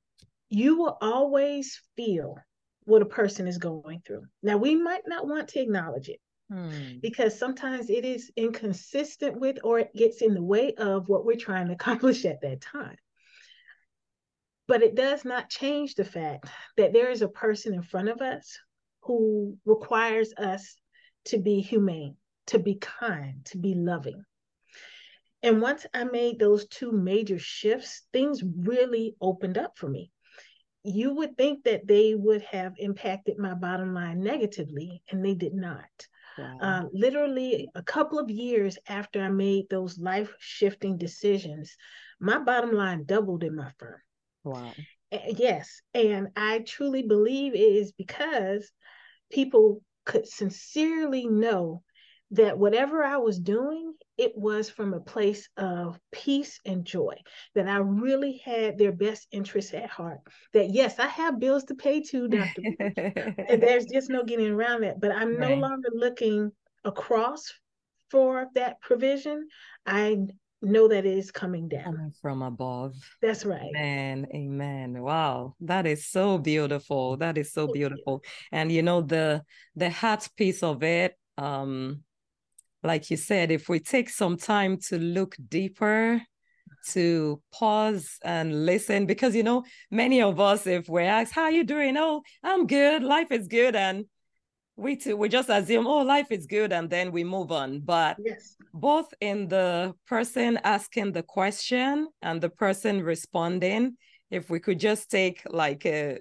you 0.49 0.77
will 0.77 0.99
always 1.01 1.81
feel 1.97 2.37
what 2.85 3.03
a 3.03 3.07
person 3.07 3.47
is 3.47 3.59
going 3.59 4.03
through. 4.07 4.25
Now, 4.43 4.57
we 4.57 4.77
might 4.77 5.03
not 5.07 5.27
want 5.27 5.49
to 5.49 5.61
acknowledge 5.61 6.09
it 6.09 6.21
hmm. 6.53 6.99
because 7.01 7.39
sometimes 7.39 7.89
it 7.89 8.05
is 8.05 8.31
inconsistent 8.37 9.41
with 9.41 9.59
or 9.65 9.79
it 9.79 9.95
gets 9.95 10.21
in 10.21 10.35
the 10.35 10.43
way 10.43 10.75
of 10.75 11.09
what 11.09 11.25
we're 11.25 11.37
trying 11.37 11.69
to 11.69 11.73
accomplish 11.81 12.25
at 12.25 12.43
that 12.43 12.61
time. 12.61 12.97
But 14.69 14.83
it 14.83 14.95
does 14.95 15.25
not 15.25 15.49
change 15.49 15.95
the 15.95 16.05
fact 16.05 16.49
that 16.77 16.93
there 16.93 17.11
is 17.11 17.23
a 17.23 17.29
person 17.29 17.75
in 17.75 17.83
front 17.83 18.09
of 18.09 18.21
us 18.21 18.59
who 19.03 19.57
requires 19.65 20.33
us 20.39 20.77
to 21.27 21.39
be 21.39 21.61
humane, 21.61 22.17
to 22.47 22.59
be 22.59 22.77
kind, 22.77 23.45
to 23.47 23.59
be 23.59 23.75
loving. 23.75 24.25
And 25.43 25.61
once 25.61 25.87
I 25.93 26.05
made 26.05 26.39
those 26.39 26.69
two 26.69 26.93
major 26.93 27.39
shifts, 27.39 28.03
things 28.13 28.43
really 28.45 29.17
opened 29.21 29.59
up 29.59 29.77
for 29.77 29.89
me. 29.89 30.13
You 30.85 31.15
would 31.15 31.37
think 31.37 31.65
that 31.65 31.87
they 31.87 32.15
would 32.15 32.43
have 32.43 32.75
impacted 32.79 33.39
my 33.39 33.55
bottom 33.55 33.95
line 33.95 34.23
negatively, 34.23 35.03
and 35.11 35.25
they 35.25 35.35
did 35.35 35.55
not. 35.55 36.09
Wow. 36.37 36.59
Uh, 36.61 36.85
literally 36.93 37.69
a 37.75 37.83
couple 37.83 38.19
of 38.19 38.31
years 38.31 38.79
after 38.89 39.21
I 39.21 39.29
made 39.29 39.69
those 39.69 39.99
life 39.99 40.33
shifting 40.39 40.97
decisions, 40.97 41.77
my 42.21 42.39
bottom 42.39 42.73
line 42.73 43.05
doubled 43.05 43.45
in 43.45 43.57
my 43.57 43.71
firm. 43.79 44.01
Wow. 44.45 44.75
Yes. 45.11 45.83
And 45.95 46.29
I 46.37 46.61
truly 46.61 47.03
believe 47.03 47.55
it 47.55 47.59
is 47.59 47.93
because 47.93 48.71
people 49.31 49.83
could 50.05 50.27
sincerely 50.27 51.27
know 51.27 51.83
that 52.33 52.59
whatever 52.59 53.05
I 53.05 53.19
was 53.19 53.39
doing, 53.39 53.93
it 54.17 54.33
was 54.37 54.71
from 54.71 54.95
a 54.95 55.01
place 55.01 55.49
of 55.57 55.99
peace 56.11 56.59
and 56.65 56.85
joy, 56.85 57.15
that 57.55 57.69
I 57.69 57.77
really 57.77 58.41
had 58.45 58.79
their 58.79 58.93
best 58.93 59.29
interests 59.33 59.75
at 59.75 59.91
heart. 59.91 60.21
That 60.55 60.71
yes, 60.71 60.99
I 60.99 61.07
have 61.07 61.39
bills 61.39 61.65
to 61.65 61.75
pay 61.75 62.01
too, 62.01 62.29
Dr. 62.29 62.63
and 63.49 63.63
there's 63.63 63.87
just 63.87 64.11
no 64.11 64.25
getting 64.25 64.51
around 64.51 64.83
that. 64.83 64.99
But 64.99 65.13
I'm 65.13 65.37
right. 65.37 65.51
no 65.51 65.55
longer 65.55 65.89
looking 65.95 66.51
across 66.85 67.53
for 68.11 68.47
that 68.55 68.81
provision. 68.81 69.49
I 69.87 70.19
know 70.63 70.89
that 70.89 71.05
it 71.05 71.19
is 71.19 71.31
coming 71.31 71.69
down 71.69 71.85
coming 71.85 72.13
from 72.23 72.41
above. 72.43 72.95
That's 73.21 73.45
right. 73.45 73.73
Amen. 73.77 74.27
Amen. 74.35 75.03
Wow, 75.03 75.55
that 75.61 75.87
is 75.87 76.07
so 76.07 76.39
beautiful. 76.39 77.19
That 77.19 77.37
is 77.37 77.53
so 77.53 77.67
beautiful. 77.67 78.23
And 78.51 78.73
you 78.73 78.83
know 78.83 79.03
the 79.03 79.43
the 79.77 79.91
heart 79.91 80.29
piece 80.37 80.63
of 80.63 80.83
it. 80.83 81.19
Um, 81.37 82.05
like 82.83 83.11
you 83.11 83.17
said, 83.17 83.51
if 83.51 83.69
we 83.69 83.79
take 83.81 84.11
some 84.11 84.37
time 84.37 84.79
to 84.89 84.99
look 84.99 85.37
deeper, 85.49 86.21
to 86.89 87.41
pause 87.53 88.19
and 88.25 88.67
listen, 88.67 89.07
because 89.07 89.35
you 89.35 89.43
know, 89.43 89.65
many 89.91 90.21
of 90.21 90.41
us, 90.41 90.67
if 90.67 90.89
we're 90.89 91.03
asked, 91.03 91.33
How 91.33 91.43
are 91.43 91.53
you 91.53 91.65
doing? 91.65 91.97
Oh, 91.97 92.23
I'm 92.43 92.67
good, 92.67 93.03
life 93.03 93.31
is 93.31 93.47
good. 93.49 93.77
And 93.77 94.07
we 94.77 94.97
too, 94.97 95.17
we 95.17 95.29
just 95.29 95.49
assume, 95.49 95.87
oh, 95.87 96.03
life 96.03 96.29
is 96.31 96.47
good, 96.47 96.73
and 96.73 96.89
then 96.89 97.13
we 97.13 97.25
move 97.25 97.53
on. 97.53 97.81
But 97.81 98.17
yes. 98.25 98.57
both 98.73 99.13
in 99.21 99.49
the 99.49 99.95
person 100.07 100.59
asking 100.65 101.13
the 101.13 101.23
question 101.23 102.09
and 102.21 102.41
the 102.41 102.49
person 102.49 103.03
responding, 103.03 103.97
if 104.31 104.49
we 104.51 104.61
could 104.61 104.81
just 104.81 105.11
take 105.11 105.43
like 105.51 105.85
a 105.87 106.21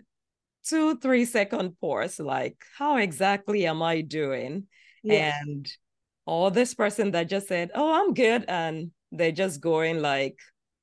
two, 0.65 0.98
three 0.98 1.25
second 1.25 1.80
pause, 1.80 2.20
like, 2.20 2.58
how 2.77 2.98
exactly 2.98 3.65
am 3.65 3.82
I 3.82 4.01
doing? 4.01 4.68
Yes. 5.01 5.36
And 5.41 5.68
or 6.25 6.51
this 6.51 6.74
person 6.74 7.12
that 7.12 7.30
just 7.30 7.48
said, 7.48 7.72
"Oh, 7.75 7.94
I'm 7.94 8.13
good," 8.13 8.46
and 8.48 8.92
they're 9.12 9.32
just 9.32 9.62
going 9.62 10.01
like, 10.01 10.38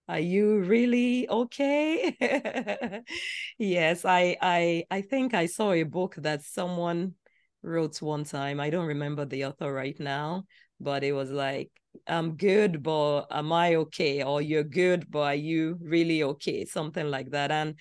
"Are 0.09 0.21
you 0.21 0.61
really 0.61 1.29
okay?" 1.29 2.17
yes, 3.59 4.05
I 4.05 4.37
I 4.41 4.85
I 4.91 5.03
think 5.03 5.35
I 5.35 5.47
saw 5.47 5.73
a 5.73 5.83
book 5.85 6.17
that 6.19 6.43
someone 6.43 7.15
wrote 7.63 8.01
one 8.03 8.25
time. 8.25 8.61
I 8.61 8.71
don't 8.71 8.87
remember 8.87 9.25
the 9.25 9.47
author 9.47 9.73
right 9.73 9.99
now, 10.01 10.45
but 10.81 11.05
it 11.05 11.13
was 11.13 11.31
like, 11.31 11.71
"I'm 12.07 12.37
good, 12.37 12.83
but 12.83 13.27
am 13.31 13.53
I 13.53 13.77
okay?" 13.77 14.23
Or 14.23 14.43
"You're 14.43 14.65
good, 14.65 15.11
but 15.11 15.21
are 15.21 15.35
you 15.35 15.79
really 15.81 16.23
okay?" 16.23 16.65
Something 16.65 17.11
like 17.11 17.31
that, 17.31 17.51
and 17.51 17.75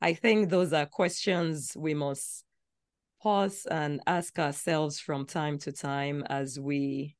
I 0.00 0.14
think 0.14 0.50
those 0.50 0.72
are 0.72 0.86
questions 0.86 1.72
we 1.76 1.94
must 1.94 2.44
pause 3.22 3.66
and 3.70 4.00
ask 4.06 4.38
ourselves 4.38 4.98
from 4.98 5.26
time 5.26 5.58
to 5.58 5.72
time 5.72 6.24
as 6.28 6.58
we 6.58 7.16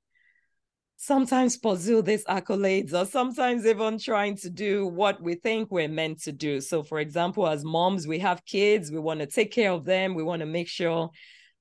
sometimes 0.97 1.57
pursue 1.57 2.01
these 2.01 2.25
accolades 2.27 2.93
or 2.93 3.05
sometimes 3.05 3.67
even 3.67 3.99
trying 3.99 4.37
to 4.37 4.49
do 4.49 4.87
what 4.87 5.21
we 5.21 5.35
think 5.35 5.71
we're 5.71 5.89
meant 5.89 6.23
to 6.23 6.33
do. 6.33 6.61
So, 6.61 6.83
for 6.83 7.01
example, 7.01 7.47
as 7.49 7.65
moms, 7.65 8.07
we 8.07 8.21
have 8.21 8.45
kids, 8.45 8.91
we 8.91 9.01
want 9.01 9.21
to 9.21 9.27
take 9.27 9.53
care 9.53 9.73
of 9.73 9.85
them, 9.85 10.15
we 10.15 10.23
want 10.23 10.41
to 10.41 10.47
make 10.47 10.69
sure 10.69 11.11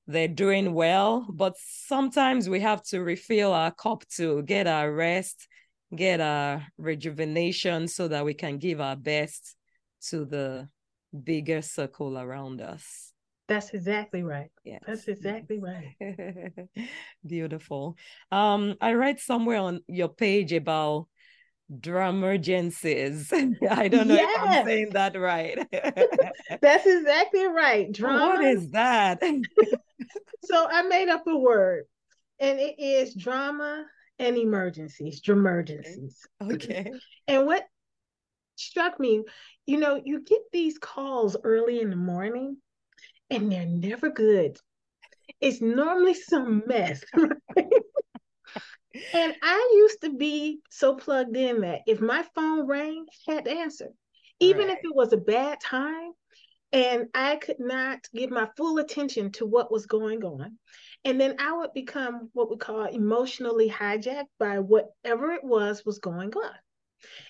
they're 0.06 0.28
doing 0.28 0.74
well, 0.74 1.26
but 1.32 1.54
sometimes 1.58 2.48
we 2.48 2.60
have 2.60 2.82
to 2.84 3.00
refill 3.00 3.52
our 3.52 3.70
cup 3.70 4.04
to 4.16 4.42
get 4.42 4.66
our 4.66 4.92
rest, 4.92 5.46
get 5.94 6.20
our 6.20 6.66
rejuvenation 6.78 7.86
so 7.86 8.08
that 8.08 8.24
we 8.24 8.34
can 8.34 8.58
give 8.58 8.80
our 8.80 8.96
best 8.96 9.56
to 10.08 10.24
the 10.24 10.68
bigger 11.24 11.62
circle 11.62 12.18
around 12.18 12.60
us. 12.60 13.11
That's 13.48 13.70
exactly 13.70 14.22
right. 14.22 14.50
Yeah, 14.64 14.78
that's 14.86 15.08
exactly 15.08 15.58
right. 15.58 15.96
Beautiful. 17.26 17.96
Um, 18.30 18.76
I 18.80 18.92
read 18.92 19.20
somewhere 19.20 19.58
on 19.58 19.80
your 19.88 20.08
page 20.08 20.52
about 20.52 21.08
emergencies. 22.08 23.32
I 23.70 23.88
don't 23.88 24.08
know 24.08 24.14
yes. 24.14 24.36
if 24.36 24.42
I'm 24.42 24.66
saying 24.66 24.90
that 24.92 25.18
right. 25.18 25.58
that's 26.60 26.86
exactly 26.86 27.46
right. 27.46 27.90
Drama. 27.90 28.26
What 28.26 28.44
is 28.44 28.70
that? 28.70 29.22
so 30.44 30.68
I 30.70 30.82
made 30.82 31.08
up 31.08 31.26
a 31.26 31.36
word, 31.36 31.84
and 32.38 32.58
it 32.58 32.76
is 32.78 33.14
drama 33.14 33.84
and 34.18 34.36
emergencies, 34.36 35.20
emergencies. 35.26 36.20
Okay. 36.40 36.92
And 37.26 37.46
what 37.46 37.66
struck 38.56 39.00
me, 39.00 39.24
you 39.66 39.78
know, 39.78 40.00
you 40.04 40.22
get 40.22 40.42
these 40.52 40.78
calls 40.78 41.36
early 41.42 41.80
in 41.80 41.90
the 41.90 41.96
morning 41.96 42.56
and 43.32 43.50
they're 43.50 43.66
never 43.66 44.10
good. 44.10 44.58
It's 45.40 45.60
normally 45.60 46.14
some 46.14 46.62
mess. 46.66 47.02
and 47.14 47.32
I 49.42 49.70
used 49.74 50.02
to 50.02 50.16
be 50.16 50.60
so 50.70 50.96
plugged 50.96 51.36
in 51.36 51.62
that 51.62 51.80
if 51.86 52.00
my 52.00 52.24
phone 52.34 52.66
rang, 52.66 53.06
I 53.28 53.32
had 53.32 53.44
to 53.46 53.50
answer. 53.50 53.88
Even 54.40 54.66
right. 54.66 54.76
if 54.76 54.84
it 54.84 54.94
was 54.94 55.12
a 55.12 55.18
bad 55.18 55.60
time 55.60 56.12
and 56.72 57.08
I 57.14 57.36
could 57.36 57.60
not 57.60 57.98
give 58.14 58.30
my 58.30 58.48
full 58.56 58.78
attention 58.78 59.30
to 59.32 59.46
what 59.46 59.70
was 59.70 59.86
going 59.86 60.24
on. 60.24 60.58
And 61.04 61.20
then 61.20 61.36
I 61.38 61.52
would 61.52 61.74
become 61.74 62.30
what 62.32 62.50
we 62.50 62.56
call 62.56 62.84
emotionally 62.84 63.68
hijacked 63.68 64.28
by 64.38 64.58
whatever 64.58 65.32
it 65.32 65.44
was 65.44 65.84
was 65.84 65.98
going 65.98 66.32
on. 66.34 66.54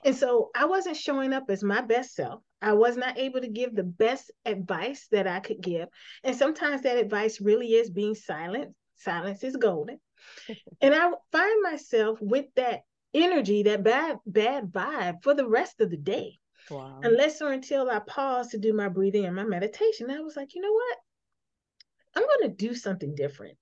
And 0.05 0.15
so 0.15 0.51
I 0.55 0.67
wasn't 0.67 0.97
showing 0.97 1.33
up 1.33 1.45
as 1.49 1.63
my 1.63 1.81
best 1.81 2.15
self. 2.15 2.43
I 2.63 2.75
was 2.75 2.97
not 2.97 3.19
able 3.19 3.41
to 3.41 3.49
give 3.49 3.75
the 3.75 3.83
best 3.83 4.31
advice 4.47 5.09
that 5.11 5.27
I 5.27 5.41
could 5.41 5.61
give. 5.61 5.89
And 6.23 6.37
sometimes 6.37 6.83
that 6.83 6.97
advice 6.97 7.41
really 7.41 7.75
is 7.75 7.91
being 7.91 8.15
silent. 8.15 8.75
Silence 8.97 9.43
is 9.43 9.57
golden. 9.57 9.99
and 10.81 10.95
I 10.95 11.11
find 11.33 11.63
myself 11.63 12.19
with 12.21 12.47
that 12.55 12.83
energy, 13.13 13.65
that 13.65 13.83
bad, 13.83 14.19
bad 14.25 14.73
vibe 14.73 15.23
for 15.23 15.35
the 15.35 15.47
rest 15.47 15.81
of 15.81 15.91
the 15.91 15.97
day. 15.97 16.39
Wow. 16.71 17.01
Unless 17.03 17.43
or 17.43 17.53
until 17.53 17.91
I 17.91 17.99
pause 17.99 18.49
to 18.51 18.59
do 18.59 18.73
my 18.73 18.89
breathing 18.89 19.25
and 19.25 19.35
my 19.35 19.45
meditation. 19.45 20.11
I 20.11 20.21
was 20.21 20.37
like, 20.37 20.55
you 20.55 20.63
know 20.63 20.73
what? 20.73 20.99
I'm 22.15 22.23
going 22.23 22.51
to 22.51 22.57
do 22.69 22.75
something 22.75 23.15
different. 23.17 23.59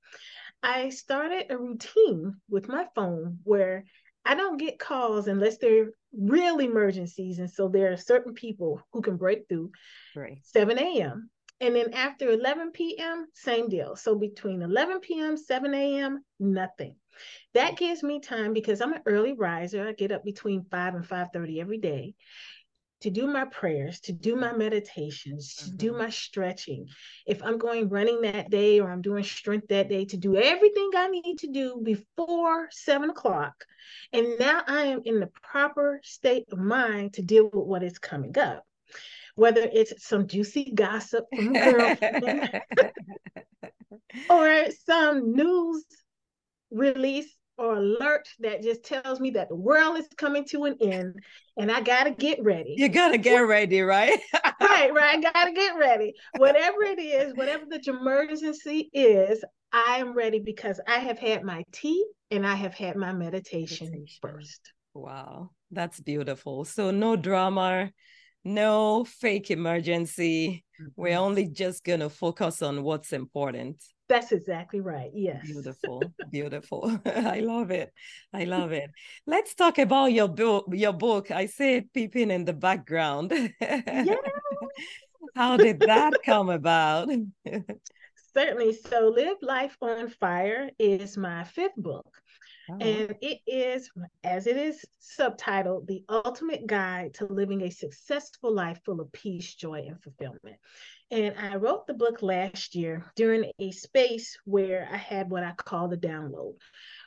I 0.63 0.91
started 0.91 1.47
a 1.49 1.57
routine 1.57 2.35
with 2.51 2.69
my 2.69 2.87
phone 2.95 3.39
where 3.45 3.85
I 4.25 4.35
don't 4.35 4.59
get 4.59 4.79
calls 4.79 5.27
unless 5.27 5.57
they're 5.57 5.91
real 6.17 6.59
emergencies. 6.59 7.39
And 7.39 7.51
so 7.51 7.69
there 7.69 7.93
are 7.93 7.97
certain 7.97 8.35
people 8.35 8.83
who 8.93 9.03
can 9.03 9.17
break 9.17 9.49
through 9.49 9.71
right. 10.15 10.39
7 10.43 10.79
a.m. 10.79 11.31
And 11.61 11.77
then 11.77 11.93
after 11.93 12.31
11 12.31 12.73
p.m., 12.73 13.27
same 13.35 13.69
deal. 13.69 13.95
So 13.95 14.15
between 14.15 14.63
11 14.63 15.01
p.m., 15.01 15.37
7 15.37 15.75
a.m., 15.75 16.25
nothing. 16.39 16.97
That 17.53 17.77
gives 17.77 18.03
me 18.03 18.21
time 18.21 18.55
because 18.55 18.81
I'm 18.81 18.95
an 18.95 19.03
early 19.05 19.35
riser. 19.35 19.87
I 19.87 19.93
get 19.93 20.13
up 20.13 20.25
between 20.25 20.65
5 20.71 20.95
and 20.95 21.05
5:30 21.05 21.61
every 21.61 21.79
day 21.79 22.15
to 23.01 23.11
do 23.11 23.27
my 23.27 23.45
prayers, 23.47 24.01
to 24.01 24.13
do 24.13 24.37
my 24.37 24.53
meditations, 24.53 25.55
mm-hmm. 25.55 25.71
to 25.71 25.77
do 25.77 25.89
mm-hmm. 25.91 26.03
my 26.03 26.11
stretching. 26.11 26.87
If 27.27 27.43
I'm 27.43 27.59
going 27.59 27.89
running 27.89 28.21
that 28.23 28.51
day 28.51 28.81
or 28.81 28.91
I'm 28.91 29.03
doing 29.03 29.25
strength 29.25 29.69
that 29.69 29.89
day, 29.89 30.05
to 30.07 30.17
do 30.17 30.37
everything 30.37 30.91
I 30.97 31.09
need 31.09 31.39
to 31.39 31.49
do 31.49 31.81
before 31.83 32.69
seven 32.71 33.11
o'clock. 33.11 33.65
And 34.13 34.39
now 34.39 34.63
I 34.67 34.83
am 34.85 35.03
in 35.05 35.21
the 35.21 35.31
proper 35.43 36.01
state 36.03 36.47
of 36.53 36.59
mind 36.59 37.15
to 37.15 37.23
deal 37.23 37.45
with 37.45 37.67
what 37.67 37.83
is 37.83 37.99
coming 37.99 38.37
up. 38.39 38.65
Whether 39.35 39.63
it's 39.73 40.07
some 40.07 40.27
juicy 40.27 40.73
gossip 40.75 41.25
from 41.35 41.57
a 41.57 41.73
girlfriend 41.73 42.61
or 44.31 44.67
some 44.87 45.33
news 45.33 45.85
release 46.71 47.33
or 47.61 47.77
alert 47.77 48.27
that 48.41 48.63
just 48.63 48.83
tells 48.83 49.21
me 49.21 49.31
that 49.33 49.51
the 49.51 49.55
world 49.55 49.99
is 49.99 50.09
coming 50.17 50.47
to 50.47 50.65
an 50.65 50.77
end 50.81 51.15
and 51.59 51.71
I 51.71 51.83
got 51.83 52.05
to 52.05 52.11
get 52.11 52.43
ready. 52.43 52.75
You 52.79 52.89
got 52.89 53.11
to 53.11 53.19
get 53.19 53.41
ready, 53.41 53.83
right? 53.83 54.19
right, 54.61 54.93
right. 54.95 55.19
I 55.19 55.21
got 55.21 55.45
to 55.45 55.53
get 55.53 55.77
ready. 55.77 56.15
Whatever 56.39 56.83
it 56.85 56.99
is, 56.99 57.35
whatever 57.35 57.67
the 57.69 57.83
emergency 57.87 58.89
is, 58.95 59.45
I 59.73 59.99
am 59.99 60.15
ready 60.15 60.41
because 60.41 60.81
I 60.89 61.01
have 61.01 61.19
had 61.19 61.45
my 61.45 61.63
tea 61.71 62.03
and 62.31 62.47
I 62.47 62.55
have 62.55 62.73
had 62.73 62.97
my 62.97 63.13
meditation, 63.13 63.91
meditation. 63.91 64.19
first. 64.23 64.73
Wow, 64.95 65.51
that's 65.71 66.01
beautiful. 66.01 66.65
So, 66.65 66.91
no 66.91 67.15
drama, 67.15 67.91
no 68.43 69.05
fake 69.05 69.51
emergency. 69.51 70.65
Mm-hmm. 70.81 70.89
We're 70.97 71.19
only 71.19 71.47
just 71.47 71.85
going 71.85 72.01
to 72.01 72.09
focus 72.09 72.63
on 72.63 72.83
what's 72.83 73.13
important. 73.13 73.77
That's 74.11 74.33
exactly 74.33 74.81
right. 74.81 75.13
Yes. 75.15 75.47
Beautiful. 75.47 76.13
Beautiful. 76.31 77.01
I 77.07 77.41
love 77.41 77.71
it. 77.71 77.93
I 78.35 78.43
love 78.43 78.73
it. 78.73 78.91
Let's 79.25 79.55
talk 79.55 79.79
about 79.79 80.13
your 80.13 80.27
book. 80.27 80.67
Your 80.73 80.93
book. 80.93 81.31
I 81.31 81.47
see 81.47 81.77
it 81.77 81.95
peeping 81.95 82.33
in 82.33 82.45
the 82.45 82.53
background. 82.53 83.33
Yeah. 83.61 84.17
How 85.37 85.57
did 85.57 85.79
that 85.81 86.15
come 86.25 86.51
about? 86.51 87.09
certainly. 88.35 88.73
So, 88.73 89.13
Live 89.15 89.37
Life 89.43 89.77
on 89.81 90.09
Fire 90.09 90.71
is 90.79 91.17
my 91.17 91.45
fifth 91.45 91.77
book. 91.77 92.21
Oh. 92.71 92.85
And 92.85 93.17
it 93.21 93.41
is, 93.47 93.91
as 94.23 94.47
it 94.47 94.57
is 94.57 94.85
subtitled, 95.01 95.87
The 95.87 96.05
Ultimate 96.09 96.67
Guide 96.67 97.15
to 97.15 97.27
Living 97.27 97.63
a 97.63 97.71
Successful 97.71 98.55
Life 98.55 98.81
Full 98.85 99.01
of 99.01 99.11
Peace, 99.13 99.55
Joy, 99.55 99.87
and 99.89 100.01
Fulfillment. 100.03 100.57
And 101.11 101.35
I 101.37 101.57
wrote 101.57 101.87
the 101.87 101.95
book 101.95 102.23
last 102.23 102.77
year 102.77 103.05
during 103.17 103.51
a 103.59 103.73
space 103.73 104.39
where 104.45 104.89
I 104.93 104.97
had 104.97 105.29
what 105.29 105.43
I 105.43 105.53
call 105.53 105.89
the 105.89 105.97
download, 105.97 106.55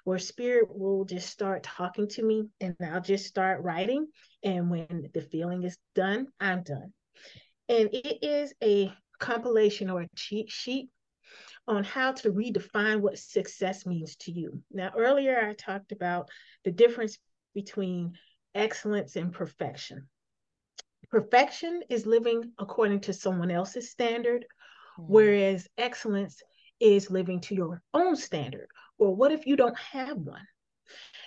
where 0.03 0.20
spirit 0.20 0.67
will 0.70 1.05
just 1.05 1.29
start 1.29 1.63
talking 1.63 2.10
to 2.10 2.24
me 2.24 2.50
and 2.60 2.75
I'll 2.84 3.00
just 3.00 3.25
start 3.25 3.63
writing. 3.63 4.08
And 4.43 4.70
when 4.70 5.10
the 5.13 5.22
feeling 5.22 5.63
is 5.63 5.77
done, 5.96 6.27
I'm 6.39 6.63
done. 6.63 6.91
And 7.70 7.89
it 7.93 8.24
is 8.24 8.53
a 8.62 8.91
compilation 9.20 9.89
or 9.89 10.01
a 10.01 10.10
cheat 10.17 10.50
sheet 10.50 10.89
on 11.67 11.84
how 11.84 12.12
to 12.12 12.32
redefine 12.32 13.00
what 13.00 13.17
success 13.17 13.86
means 13.86 14.15
to 14.17 14.32
you. 14.32 14.62
Now, 14.72 14.91
earlier 14.98 15.39
I 15.39 15.53
talked 15.53 15.91
about 15.91 16.29
the 16.63 16.72
difference 16.72 17.17
between 17.53 18.13
excellence 18.53 19.15
and 19.15 19.32
perfection. 19.32 20.08
Perfection 21.10 21.84
is 21.89 22.05
living 22.05 22.51
according 22.58 23.01
to 23.01 23.13
someone 23.13 23.51
else's 23.51 23.91
standard, 23.91 24.46
mm-hmm. 25.00 25.12
whereas 25.12 25.67
excellence 25.77 26.41
is 26.79 27.10
living 27.10 27.39
to 27.41 27.55
your 27.55 27.82
own 27.93 28.15
standard. 28.15 28.67
Or 28.98 29.15
what 29.15 29.32
if 29.32 29.46
you 29.46 29.55
don't 29.55 29.77
have 29.77 30.17
one? 30.17 30.46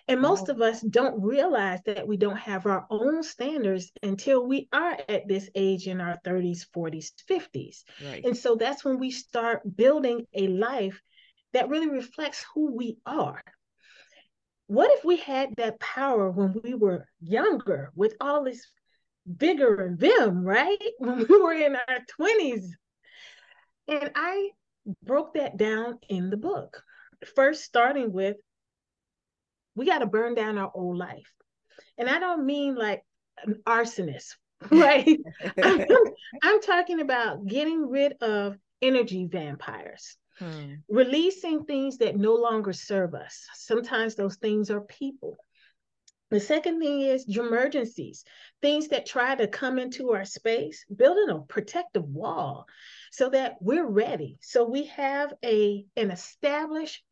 And 0.09 0.21
most 0.21 0.49
of 0.49 0.61
us 0.61 0.81
don't 0.81 1.21
realize 1.21 1.81
that 1.87 2.07
we 2.07 2.17
don't 2.17 2.37
have 2.37 2.67
our 2.67 2.87
own 2.91 3.25
standards 3.25 3.91
until 4.03 4.47
we 4.47 4.69
are 4.73 4.97
at 5.09 5.27
this 5.27 5.51
age 5.55 5.89
in 5.89 6.01
our 6.01 6.19
30s, 6.25 6.67
40s, 6.75 7.11
50s. 7.29 7.83
Right. 8.05 8.25
And 8.25 8.37
so 8.37 8.55
that's 8.55 8.85
when 8.85 9.01
we 9.01 9.11
start 9.11 9.77
building 9.77 10.27
a 10.33 10.47
life 10.47 11.01
that 11.53 11.69
really 11.69 11.89
reflects 11.89 12.45
who 12.55 12.77
we 12.77 12.99
are. 13.05 13.43
What 14.69 14.91
if 14.93 15.05
we 15.05 15.17
had 15.17 15.57
that 15.57 15.81
power 15.81 16.31
when 16.31 16.61
we 16.63 16.75
were 16.75 17.07
younger 17.21 17.91
with 17.95 18.15
all 18.21 18.45
this 18.45 18.65
vigor 19.27 19.87
and 19.87 19.99
vim, 19.99 20.45
right? 20.45 20.79
When 20.99 21.27
we 21.29 21.41
were 21.41 21.55
in 21.55 21.75
our 21.77 22.01
20s. 22.21 22.65
And 23.89 24.11
I 24.15 24.51
broke 25.03 25.35
that 25.35 25.57
down 25.57 25.99
in 26.09 26.31
the 26.31 26.37
book. 26.37 26.83
First, 27.35 27.65
starting 27.65 28.13
with 28.13 28.37
we 29.76 29.87
got 29.87 29.99
to 29.99 30.06
burn 30.06 30.35
down 30.35 30.59
our 30.59 30.73
old 30.75 30.97
life. 30.97 31.33
And 31.99 32.09
I 32.09 32.18
don't 32.18 32.45
mean 32.45 32.75
like 32.75 33.02
an 33.45 33.62
arsonist, 33.66 34.35
right? 34.71 35.18
I'm, 35.62 35.85
I'm, 36.42 36.61
talking 36.62 37.00
about 37.00 37.47
getting 37.47 37.88
rid 37.88 38.14
of 38.23 38.56
energy 38.83 39.28
vampires, 39.30 40.16
hmm. 40.38 40.75
releasing 40.88 41.64
things 41.64 41.99
that 41.99 42.16
no 42.16 42.35
longer 42.35 42.73
serve 42.73 43.14
us. 43.14 43.47
Sometimes 43.54 44.14
those 44.14 44.37
things 44.37 44.71
are 44.71 44.80
people. 44.80 45.37
The 46.30 46.40
second 46.40 46.80
thing 46.80 47.02
is 47.02 47.25
emergencies, 47.28 48.25
things 48.61 48.88
that 48.88 49.06
try 49.06 49.37
to 49.37 49.47
come 49.47 49.78
into 49.78 50.12
our 50.12 50.25
space, 50.25 50.85
building 50.95 51.28
a 51.28 51.40
protective 51.42 52.04
wall 52.04 52.66
so 53.12 53.30
that 53.30 53.56
we're 53.61 53.87
ready. 53.87 54.38
So 54.40 54.64
we 54.64 54.87
have 54.87 55.33
a 55.45 55.85
an 55.97 56.11
established 56.11 57.04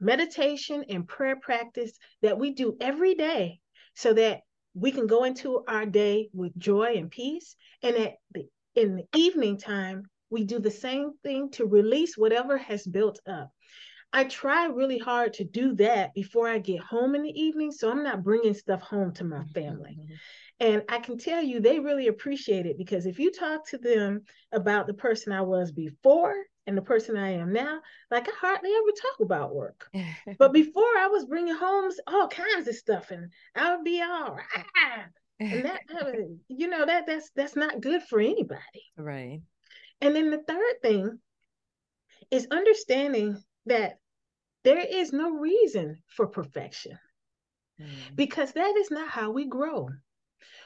meditation 0.00 0.84
and 0.88 1.06
prayer 1.06 1.36
practice 1.36 1.92
that 2.22 2.38
we 2.38 2.52
do 2.52 2.76
every 2.80 3.14
day 3.14 3.60
so 3.94 4.12
that 4.14 4.40
we 4.74 4.92
can 4.92 5.06
go 5.06 5.24
into 5.24 5.64
our 5.66 5.86
day 5.86 6.28
with 6.32 6.56
joy 6.56 6.94
and 6.96 7.10
peace. 7.10 7.56
And 7.82 7.96
at 7.96 8.14
the, 8.32 8.46
in 8.74 8.96
the 8.96 9.04
evening 9.16 9.58
time, 9.58 10.04
we 10.30 10.44
do 10.44 10.58
the 10.58 10.70
same 10.70 11.12
thing 11.22 11.50
to 11.52 11.66
release 11.66 12.16
whatever 12.16 12.58
has 12.58 12.86
built 12.86 13.18
up. 13.26 13.50
I 14.12 14.24
try 14.24 14.66
really 14.66 14.98
hard 14.98 15.34
to 15.34 15.44
do 15.44 15.74
that 15.76 16.14
before 16.14 16.48
I 16.48 16.58
get 16.58 16.80
home 16.80 17.14
in 17.14 17.22
the 17.22 17.40
evening. 17.40 17.72
So 17.72 17.90
I'm 17.90 18.02
not 18.02 18.24
bringing 18.24 18.54
stuff 18.54 18.80
home 18.80 19.12
to 19.14 19.24
my 19.24 19.44
family. 19.54 19.98
Mm-hmm. 20.00 20.14
And 20.60 20.82
I 20.88 20.98
can 20.98 21.18
tell 21.18 21.42
you, 21.42 21.60
they 21.60 21.78
really 21.78 22.08
appreciate 22.08 22.66
it 22.66 22.78
because 22.78 23.06
if 23.06 23.18
you 23.18 23.30
talk 23.30 23.68
to 23.68 23.78
them 23.78 24.22
about 24.50 24.86
the 24.86 24.94
person 24.94 25.32
I 25.32 25.42
was 25.42 25.70
before 25.70 26.34
and 26.68 26.76
the 26.76 26.82
person 26.82 27.16
I 27.16 27.30
am 27.30 27.50
now, 27.50 27.80
like 28.10 28.28
I 28.28 28.32
hardly 28.38 28.70
ever 28.70 28.90
talk 28.90 29.20
about 29.20 29.54
work. 29.54 29.90
but 30.38 30.52
before 30.52 30.98
I 30.98 31.06
was 31.06 31.24
bringing 31.24 31.54
home 31.54 31.90
all 32.06 32.28
kinds 32.28 32.68
of 32.68 32.74
stuff, 32.74 33.10
and 33.10 33.32
I 33.56 33.74
would 33.74 33.84
be 33.84 34.02
all 34.02 34.36
right. 34.36 35.06
And 35.40 35.64
that, 35.64 35.80
you 36.48 36.68
know, 36.68 36.84
that 36.84 37.06
that's 37.06 37.30
that's 37.34 37.56
not 37.56 37.80
good 37.80 38.02
for 38.02 38.20
anybody. 38.20 38.84
Right. 38.98 39.40
And 40.02 40.14
then 40.14 40.30
the 40.30 40.42
third 40.46 40.82
thing 40.82 41.18
is 42.30 42.46
understanding 42.50 43.42
that 43.64 43.98
there 44.64 44.84
is 44.84 45.12
no 45.12 45.30
reason 45.30 46.02
for 46.08 46.26
perfection 46.26 46.98
mm. 47.80 47.86
because 48.14 48.52
that 48.52 48.74
is 48.76 48.90
not 48.90 49.08
how 49.08 49.30
we 49.30 49.46
grow. 49.46 49.88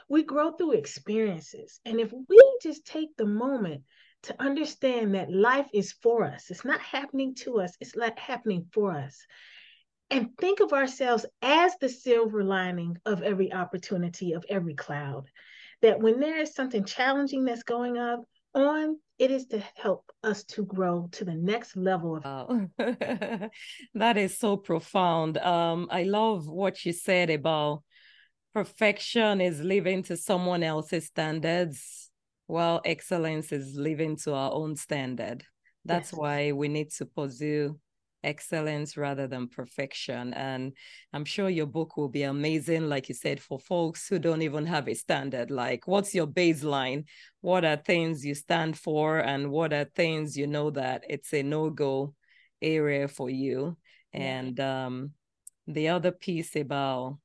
We 0.09 0.23
grow 0.23 0.51
through 0.51 0.73
experiences. 0.73 1.79
And 1.85 2.01
if 2.01 2.11
we 2.11 2.57
just 2.61 2.85
take 2.85 3.15
the 3.15 3.25
moment 3.25 3.83
to 4.23 4.41
understand 4.41 5.15
that 5.15 5.31
life 5.31 5.67
is 5.73 5.93
for 6.01 6.23
us. 6.23 6.49
It's 6.49 6.65
not 6.65 6.79
happening 6.79 7.35
to 7.35 7.59
us, 7.59 7.75
it's 7.79 7.95
not 7.95 8.17
happening 8.17 8.67
for 8.71 8.91
us. 8.93 9.25
And 10.09 10.29
think 10.37 10.59
of 10.59 10.73
ourselves 10.73 11.25
as 11.41 11.73
the 11.79 11.89
silver 11.89 12.43
lining 12.43 12.97
of 13.05 13.23
every 13.23 13.51
opportunity, 13.51 14.33
of 14.33 14.45
every 14.49 14.75
cloud. 14.75 15.25
That 15.81 15.99
when 15.99 16.19
there 16.19 16.37
is 16.37 16.53
something 16.53 16.85
challenging 16.85 17.45
that's 17.45 17.63
going 17.63 17.97
up 17.97 18.21
on, 18.53 18.97
it 19.19 19.31
is 19.31 19.47
to 19.47 19.63
help 19.75 20.11
us 20.23 20.43
to 20.43 20.63
grow 20.63 21.09
to 21.13 21.25
the 21.25 21.35
next 21.35 21.75
level 21.75 22.17
of 22.17 22.23
wow. 22.23 22.67
that 22.77 24.17
is 24.17 24.37
so 24.37 24.57
profound. 24.57 25.37
Um, 25.37 25.87
I 25.91 26.03
love 26.03 26.47
what 26.47 26.85
you 26.85 26.93
said 26.93 27.29
about 27.29 27.83
perfection 28.53 29.41
is 29.41 29.61
living 29.61 30.03
to 30.03 30.15
someone 30.15 30.63
else's 30.63 31.07
standards 31.07 32.02
well, 32.47 32.81
excellence 32.85 33.51
is 33.51 33.75
living 33.75 34.17
to 34.17 34.33
our 34.33 34.51
own 34.51 34.75
standard. 34.75 35.43
That's 35.85 36.11
yes. 36.11 36.19
why 36.19 36.51
we 36.51 36.67
need 36.67 36.91
to 36.91 37.05
pursue 37.05 37.79
excellence 38.23 38.95
rather 38.95 39.27
than 39.27 39.47
perfection. 39.49 40.33
And 40.33 40.73
I'm 41.11 41.25
sure 41.25 41.49
your 41.49 41.65
book 41.65 41.97
will 41.97 42.09
be 42.09 42.23
amazing, 42.23 42.87
like 42.87 43.09
you 43.09 43.15
said, 43.15 43.41
for 43.41 43.59
folks 43.59 44.07
who 44.07 44.19
don't 44.19 44.41
even 44.41 44.65
have 44.65 44.87
a 44.87 44.93
standard. 44.93 45.51
Like, 45.51 45.87
what's 45.87 46.15
your 46.15 46.27
baseline? 46.27 47.05
What 47.41 47.65
are 47.65 47.77
things 47.77 48.25
you 48.25 48.35
stand 48.35 48.77
for? 48.77 49.19
And 49.19 49.51
what 49.51 49.73
are 49.73 49.85
things 49.85 50.37
you 50.37 50.47
know 50.47 50.71
that 50.71 51.03
it's 51.09 51.33
a 51.33 51.43
no 51.43 51.69
go 51.69 52.13
area 52.61 53.07
for 53.07 53.29
you? 53.29 53.77
And 54.13 54.59
um, 54.59 55.11
the 55.67 55.89
other 55.89 56.11
piece 56.11 56.55
about 56.55 57.17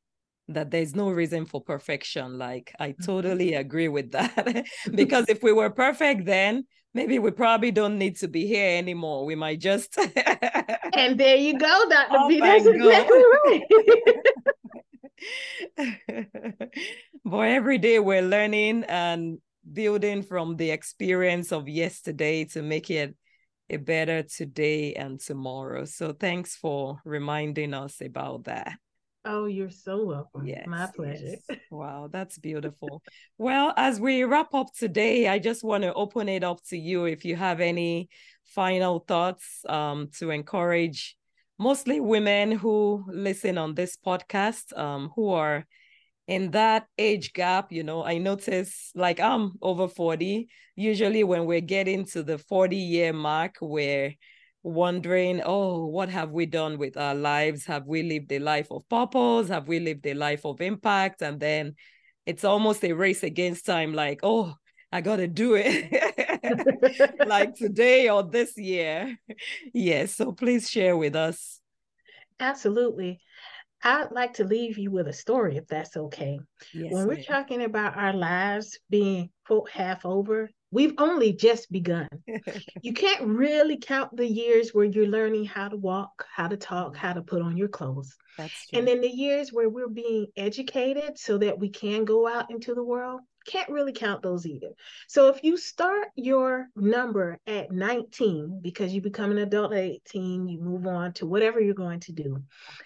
that 0.49 0.71
there's 0.71 0.95
no 0.95 1.11
reason 1.11 1.45
for 1.45 1.61
perfection. 1.61 2.39
Like, 2.39 2.75
I 2.79 2.91
mm-hmm. 2.91 3.03
totally 3.03 3.55
agree 3.55 3.89
with 3.89 4.13
that. 4.13 4.67
because 4.95 5.27
if 5.29 5.43
we 5.43 5.53
were 5.53 5.71
perfect, 5.71 6.25
then 6.25 6.65
maybe 6.95 7.19
we 7.19 7.31
probably 7.31 7.71
don't 7.71 7.99
need 7.99 8.17
to 8.19 8.29
be 8.29 8.47
here 8.47 8.79
anymore. 8.79 9.25
We 9.25 9.35
might 9.35 9.61
just. 9.61 9.99
and 10.95 11.19
there 11.19 11.37
you 11.37 11.59
go, 11.59 11.85
Dr. 11.89 12.17
Oh 12.19 12.29
B. 12.29 12.41
That's 12.41 12.67
exactly 12.67 13.23
right. 13.45 13.63
Boy, 17.25 17.49
every 17.53 17.79
day 17.79 17.99
we're 17.99 18.23
learning 18.23 18.85
and 18.85 19.39
building 19.71 20.23
from 20.23 20.57
the 20.57 20.71
experience 20.71 21.53
of 21.53 21.69
yesterday 21.69 22.45
to 22.47 22.63
make 22.63 22.91
it 22.91 23.15
a 23.69 23.77
better 23.77 24.23
today 24.23 24.95
and 24.95 25.21
tomorrow. 25.21 25.85
So 25.85 26.13
thanks 26.13 26.57
for 26.57 27.01
reminding 27.05 27.75
us 27.75 28.01
about 28.01 28.45
that. 28.45 28.79
Oh, 29.31 29.45
you're 29.45 29.69
so 29.69 30.07
welcome. 30.07 30.47
Yes, 30.47 30.67
My 30.67 30.89
pleasure. 30.95 31.37
Yes. 31.49 31.59
Wow, 31.71 32.09
that's 32.11 32.39
beautiful. 32.39 33.03
well, 33.37 33.75
as 33.77 34.01
we 34.01 34.25
wrap 34.25 34.55
up 34.55 34.69
today, 34.73 35.29
I 35.29 35.39
just 35.39 35.63
want 35.63 35.83
to 35.83 35.93
open 35.93 36.31
it 36.31 36.43
up 36.43 36.65
to 36.71 36.79
you 36.79 37.05
if 37.05 37.27
you 37.27 37.37
have 37.37 37.61
any 37.61 38.09
final 38.47 39.01
thoughts 39.01 39.67
um, 39.69 40.09
to 40.19 40.31
encourage 40.31 41.15
mostly 41.59 42.01
women 42.01 42.53
who 42.53 43.05
listen 43.07 43.59
on 43.59 43.75
this 43.75 43.99
podcast 43.99 44.77
um, 44.79 45.11
who 45.15 45.29
are 45.29 45.67
in 46.27 46.51
that 46.53 46.87
age 46.99 47.33
gap 47.33 47.73
you 47.73 47.83
know 47.83 48.05
i 48.05 48.19
notice 48.19 48.91
like 48.95 49.19
i'm 49.19 49.53
over 49.63 49.89
40 49.89 50.47
usually 50.77 51.25
when 51.25 51.47
we're 51.47 51.63
getting 51.63 52.05
to 52.05 52.23
the 52.23 52.37
40 52.37 52.77
year 52.77 53.15
mark 53.15 53.57
where 53.61 54.13
wondering, 54.69 55.43
oh, 55.45 55.87
what 55.87 56.09
have 56.09 56.31
we 56.31 56.47
done 56.47 56.79
with 56.79 56.97
our 56.97 57.15
lives? 57.15 57.65
Have 57.67 57.87
we 57.87 58.03
lived 58.03 58.31
a 58.33 58.39
life 58.39 58.71
of 58.71 58.89
purpose? 58.89 59.49
Have 59.49 59.69
we 59.69 59.81
lived 59.81 60.07
a 60.07 60.15
life 60.15 60.45
of 60.45 60.61
impact? 60.61 61.23
And 61.23 61.41
then 61.41 61.75
it's 62.27 62.45
almost 62.45 62.85
a 62.85 62.93
race 62.93 63.23
against 63.23 63.67
time, 63.67 63.95
like, 63.95 64.21
oh, 64.23 64.55
I 64.91 65.01
got 65.01 65.17
to 65.17 65.29
do 65.29 65.55
it 65.55 65.93
like 67.27 67.55
today 67.57 68.09
or 68.09 68.23
this 68.23 68.57
year. 68.57 69.17
Yes. 69.75 70.17
So 70.17 70.33
please 70.33 70.69
share 70.69 70.97
with 70.97 71.15
us. 71.15 71.61
Absolutely. 72.41 73.21
I'd 73.83 74.11
like 74.11 74.35
to 74.35 74.45
leave 74.45 74.79
you 74.79 74.91
with 74.91 75.07
a 75.09 75.13
story, 75.13 75.57
if 75.57 75.67
that's 75.69 75.97
okay. 75.97 76.41
Yes, 76.75 76.93
when 76.93 77.07
we're 77.07 77.23
talking 77.23 77.63
about 77.63 77.97
our 77.97 78.13
lives 78.13 78.79
being 78.91 79.31
quote 79.47 79.71
half 79.71 80.05
over, 80.05 80.51
We've 80.71 80.95
only 80.99 81.33
just 81.33 81.71
begun. 81.73 82.09
you 82.83 82.93
can't 82.93 83.25
really 83.27 83.79
count 83.79 84.17
the 84.17 84.27
years 84.27 84.75
where 84.75 84.85
you're 84.85 85.07
learning 85.07 85.47
how 85.47 85.69
to 85.69 85.77
walk, 85.77 86.27
how 86.35 86.49
to 86.49 86.57
talk, 86.57 86.97
how 86.97 87.15
to 87.15 87.23
put 87.23 87.41
on 87.41 87.57
your 87.57 87.69
clothes. 87.69 88.15
That's 88.37 88.69
true. 88.69 88.79
And 88.79 88.89
then 88.89 89.01
the 89.01 89.11
years 89.11 89.53
where 89.53 89.69
we're 89.69 89.89
being 89.89 90.27
educated 90.37 91.19
so 91.19 91.39
that 91.39 91.59
we 91.59 91.71
can 91.71 92.05
go 92.05 92.29
out 92.29 92.51
into 92.51 92.75
the 92.75 92.85
world, 92.85 93.21
can't 93.47 93.71
really 93.71 93.93
count 93.93 94.23
those 94.23 94.47
either. 94.47 94.71
So 95.07 95.29
if 95.29 95.43
you 95.43 95.57
start 95.57 96.09
your 96.17 96.69
number 96.77 97.39
at 97.47 97.73
19 97.73 98.61
because 98.63 98.93
you 98.93 99.01
become 99.01 99.31
an 99.31 99.39
adult 99.39 99.73
at 99.73 99.79
18, 99.79 100.49
you 100.49 100.61
move 100.61 100.87
on 100.87 101.15
to 101.15 101.27
whatever 101.27 101.61
you're 101.61 101.75
going 101.75 102.01
to 102.01 102.13
do, 102.13 102.43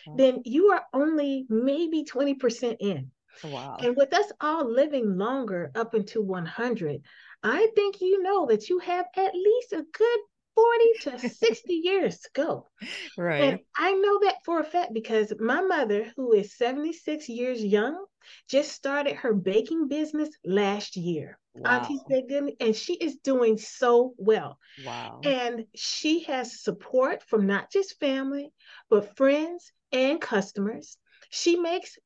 okay. 0.08 0.16
then 0.16 0.42
you 0.44 0.68
are 0.68 0.84
only 0.92 1.46
maybe 1.48 2.04
20% 2.04 2.76
in. 2.78 3.10
Wow. 3.44 3.76
And 3.80 3.96
with 3.96 4.12
us 4.14 4.30
all 4.40 4.70
living 4.70 5.16
longer 5.16 5.70
up 5.74 5.94
into 5.94 6.22
100, 6.22 7.02
I 7.42 7.68
think 7.74 8.00
you 8.00 8.22
know 8.22 8.46
that 8.46 8.68
you 8.68 8.78
have 8.80 9.06
at 9.16 9.34
least 9.34 9.72
a 9.72 9.84
good 9.92 10.18
40 10.54 11.18
to 11.18 11.28
60 11.28 11.72
years 11.84 12.18
to 12.20 12.28
go. 12.34 12.68
Right. 13.16 13.42
And 13.42 13.60
I 13.76 13.92
know 13.92 14.20
that 14.24 14.44
for 14.44 14.60
a 14.60 14.64
fact 14.64 14.92
because 14.92 15.32
my 15.38 15.60
mother, 15.60 16.12
who 16.16 16.32
is 16.32 16.56
76 16.56 17.28
years 17.28 17.64
young, 17.64 18.04
just 18.48 18.72
started 18.72 19.16
her 19.16 19.34
baking 19.34 19.88
business 19.88 20.30
last 20.44 20.96
year. 20.96 21.38
Wow. 21.54 21.80
Auntie's 21.80 22.02
Baking, 22.08 22.56
and 22.60 22.74
she 22.74 22.94
is 22.94 23.16
doing 23.16 23.58
so 23.58 24.14
well. 24.16 24.58
Wow. 24.86 25.20
And 25.22 25.66
she 25.74 26.20
has 26.24 26.62
support 26.62 27.22
from 27.24 27.46
not 27.46 27.70
just 27.70 28.00
family, 28.00 28.52
but 28.88 29.16
friends 29.16 29.70
and 29.90 30.20
customers. 30.20 30.96
She 31.28 31.56
makes 31.56 31.98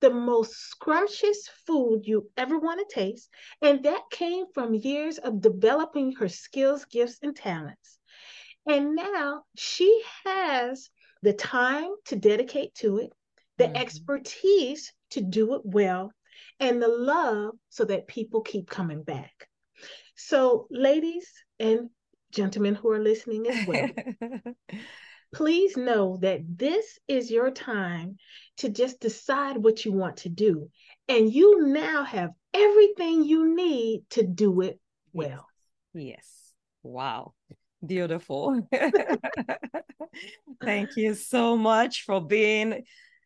the 0.00 0.10
most 0.10 0.52
scrumptious 0.52 1.48
food 1.66 2.02
you 2.04 2.30
ever 2.36 2.58
want 2.58 2.80
to 2.80 2.94
taste. 2.94 3.28
And 3.62 3.84
that 3.84 4.02
came 4.10 4.46
from 4.52 4.74
years 4.74 5.18
of 5.18 5.40
developing 5.40 6.12
her 6.12 6.28
skills, 6.28 6.84
gifts, 6.84 7.18
and 7.22 7.34
talents. 7.34 7.98
And 8.66 8.94
now 8.94 9.42
she 9.56 10.02
has 10.24 10.90
the 11.22 11.32
time 11.32 11.90
to 12.06 12.16
dedicate 12.16 12.74
to 12.76 12.98
it, 12.98 13.12
the 13.58 13.64
mm-hmm. 13.64 13.76
expertise 13.76 14.92
to 15.10 15.20
do 15.20 15.54
it 15.54 15.62
well, 15.64 16.12
and 16.60 16.82
the 16.82 16.88
love 16.88 17.54
so 17.70 17.84
that 17.84 18.06
people 18.06 18.40
keep 18.42 18.68
coming 18.68 19.02
back. 19.02 19.48
So, 20.16 20.66
ladies 20.70 21.30
and 21.58 21.90
gentlemen 22.30 22.74
who 22.74 22.90
are 22.90 23.00
listening 23.02 23.46
as 23.48 23.66
well, 23.66 23.88
please 25.34 25.76
know 25.76 26.16
that 26.22 26.40
this 26.56 26.98
is 27.08 27.30
your 27.30 27.50
time 27.50 28.16
to 28.58 28.68
just 28.68 29.00
decide 29.00 29.56
what 29.58 29.84
you 29.84 29.92
want 29.92 30.18
to 30.18 30.28
do. 30.28 30.70
And 31.08 31.32
you 31.32 31.66
now 31.66 32.04
have 32.04 32.30
everything 32.54 33.24
you 33.24 33.54
need 33.54 34.04
to 34.10 34.22
do 34.22 34.60
it 34.62 34.80
well. 35.12 35.46
Yes. 35.92 36.52
Wow. 36.82 37.34
Beautiful. 37.84 38.66
Thank 40.64 40.96
you 40.96 41.14
so 41.14 41.56
much 41.56 42.02
for 42.04 42.24
being 42.24 42.84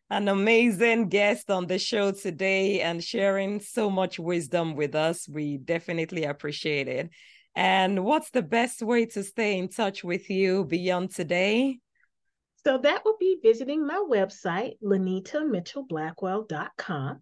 an 0.09 0.27
amazing 0.27 1.07
guest 1.09 1.51
on 1.51 1.67
the 1.67 1.77
show 1.77 2.11
today 2.11 2.81
and 2.81 3.03
sharing 3.03 3.59
so 3.59 3.89
much 3.89 4.19
wisdom 4.19 4.75
with 4.75 4.95
us. 4.95 5.29
We 5.29 5.57
definitely 5.57 6.23
appreciate 6.23 6.87
it. 6.87 7.09
And 7.55 8.03
what's 8.03 8.31
the 8.31 8.41
best 8.41 8.81
way 8.81 9.05
to 9.07 9.23
stay 9.23 9.57
in 9.57 9.69
touch 9.69 10.03
with 10.03 10.29
you 10.29 10.65
beyond 10.65 11.13
today? 11.13 11.79
So 12.65 12.77
that 12.79 13.05
will 13.05 13.15
be 13.19 13.37
visiting 13.41 13.87
my 13.87 14.03
website, 14.09 14.73
LynitaMitchellBlackwell.com. 14.83 17.21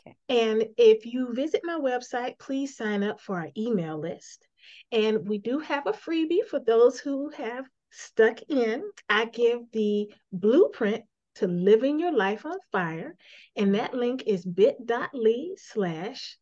Okay. 0.00 0.16
And 0.28 0.66
if 0.76 1.06
you 1.06 1.32
visit 1.34 1.62
my 1.64 1.78
website, 1.78 2.38
please 2.38 2.76
sign 2.76 3.02
up 3.02 3.20
for 3.20 3.40
our 3.40 3.48
email 3.56 3.98
list. 3.98 4.46
And 4.92 5.26
we 5.28 5.38
do 5.38 5.58
have 5.58 5.86
a 5.86 5.92
freebie 5.92 6.46
for 6.48 6.60
those 6.60 7.00
who 7.00 7.30
have 7.30 7.66
stuck 7.90 8.40
in. 8.48 8.82
I 9.08 9.24
give 9.26 9.60
the 9.72 10.12
blueprint 10.32 11.04
to 11.36 11.46
living 11.46 12.00
your 12.00 12.12
life 12.12 12.44
on 12.46 12.56
fire. 12.72 13.16
And 13.56 13.74
that 13.74 13.94
link 13.94 14.24
is 14.26 14.44
bit.ly 14.44 15.50
slash 15.56 16.38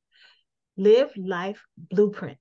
live 0.77 1.13
life 1.17 1.63
blueprint. 1.77 2.39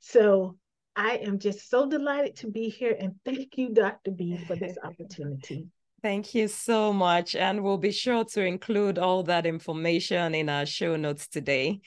So 0.00 0.56
I 0.96 1.16
am 1.16 1.38
just 1.38 1.68
so 1.68 1.86
delighted 1.86 2.36
to 2.36 2.50
be 2.50 2.70
here 2.70 2.96
and 2.98 3.14
thank 3.22 3.58
you, 3.58 3.68
Dr. 3.68 4.12
B, 4.12 4.38
for 4.46 4.56
this 4.56 4.78
opportunity. 4.82 5.66
Thank 6.02 6.34
you 6.34 6.46
so 6.46 6.92
much. 6.92 7.34
And 7.34 7.64
we'll 7.64 7.78
be 7.78 7.90
sure 7.90 8.24
to 8.24 8.44
include 8.44 8.98
all 8.98 9.22
that 9.24 9.44
information 9.44 10.34
in 10.34 10.48
our 10.48 10.64
show 10.64 10.94
notes 10.94 11.26
today. 11.26 11.80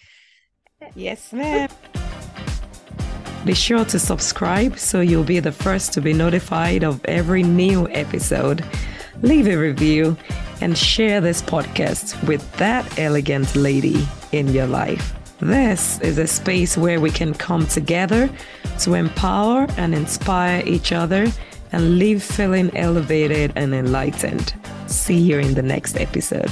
Yes, 0.93 1.31
ma'am. 1.31 1.69
Be 3.45 3.53
sure 3.53 3.85
to 3.85 3.97
subscribe 3.97 4.77
so 4.77 4.99
you'll 4.99 5.23
be 5.23 5.39
the 5.39 5.53
first 5.53 5.93
to 5.93 6.01
be 6.01 6.11
notified 6.11 6.83
of 6.83 7.03
every 7.05 7.43
new 7.43 7.87
episode. 7.89 8.65
Leave 9.21 9.47
a 9.47 9.55
review 9.55 10.17
and 10.59 10.77
share 10.77 11.21
this 11.21 11.41
podcast 11.41 12.21
with 12.27 12.51
that 12.57 12.99
elegant 12.99 13.55
lady 13.55 14.05
in 14.33 14.49
your 14.49 14.67
life. 14.67 15.18
This 15.41 16.01
is 16.01 16.17
a 16.17 16.27
space 16.27 16.77
where 16.77 16.99
we 16.99 17.11
can 17.11 17.33
come 17.33 17.65
together 17.65 18.29
to 18.79 18.93
empower 18.95 19.67
and 19.77 19.95
inspire 19.95 20.61
each 20.65 20.91
other 20.91 21.27
and 21.71 21.97
live 21.97 22.21
feeling 22.21 22.75
elevated 22.75 23.53
and 23.55 23.73
enlightened. 23.73 24.53
See 24.87 25.17
you 25.17 25.39
in 25.39 25.53
the 25.53 25.61
next 25.61 25.95
episode. 25.95 26.51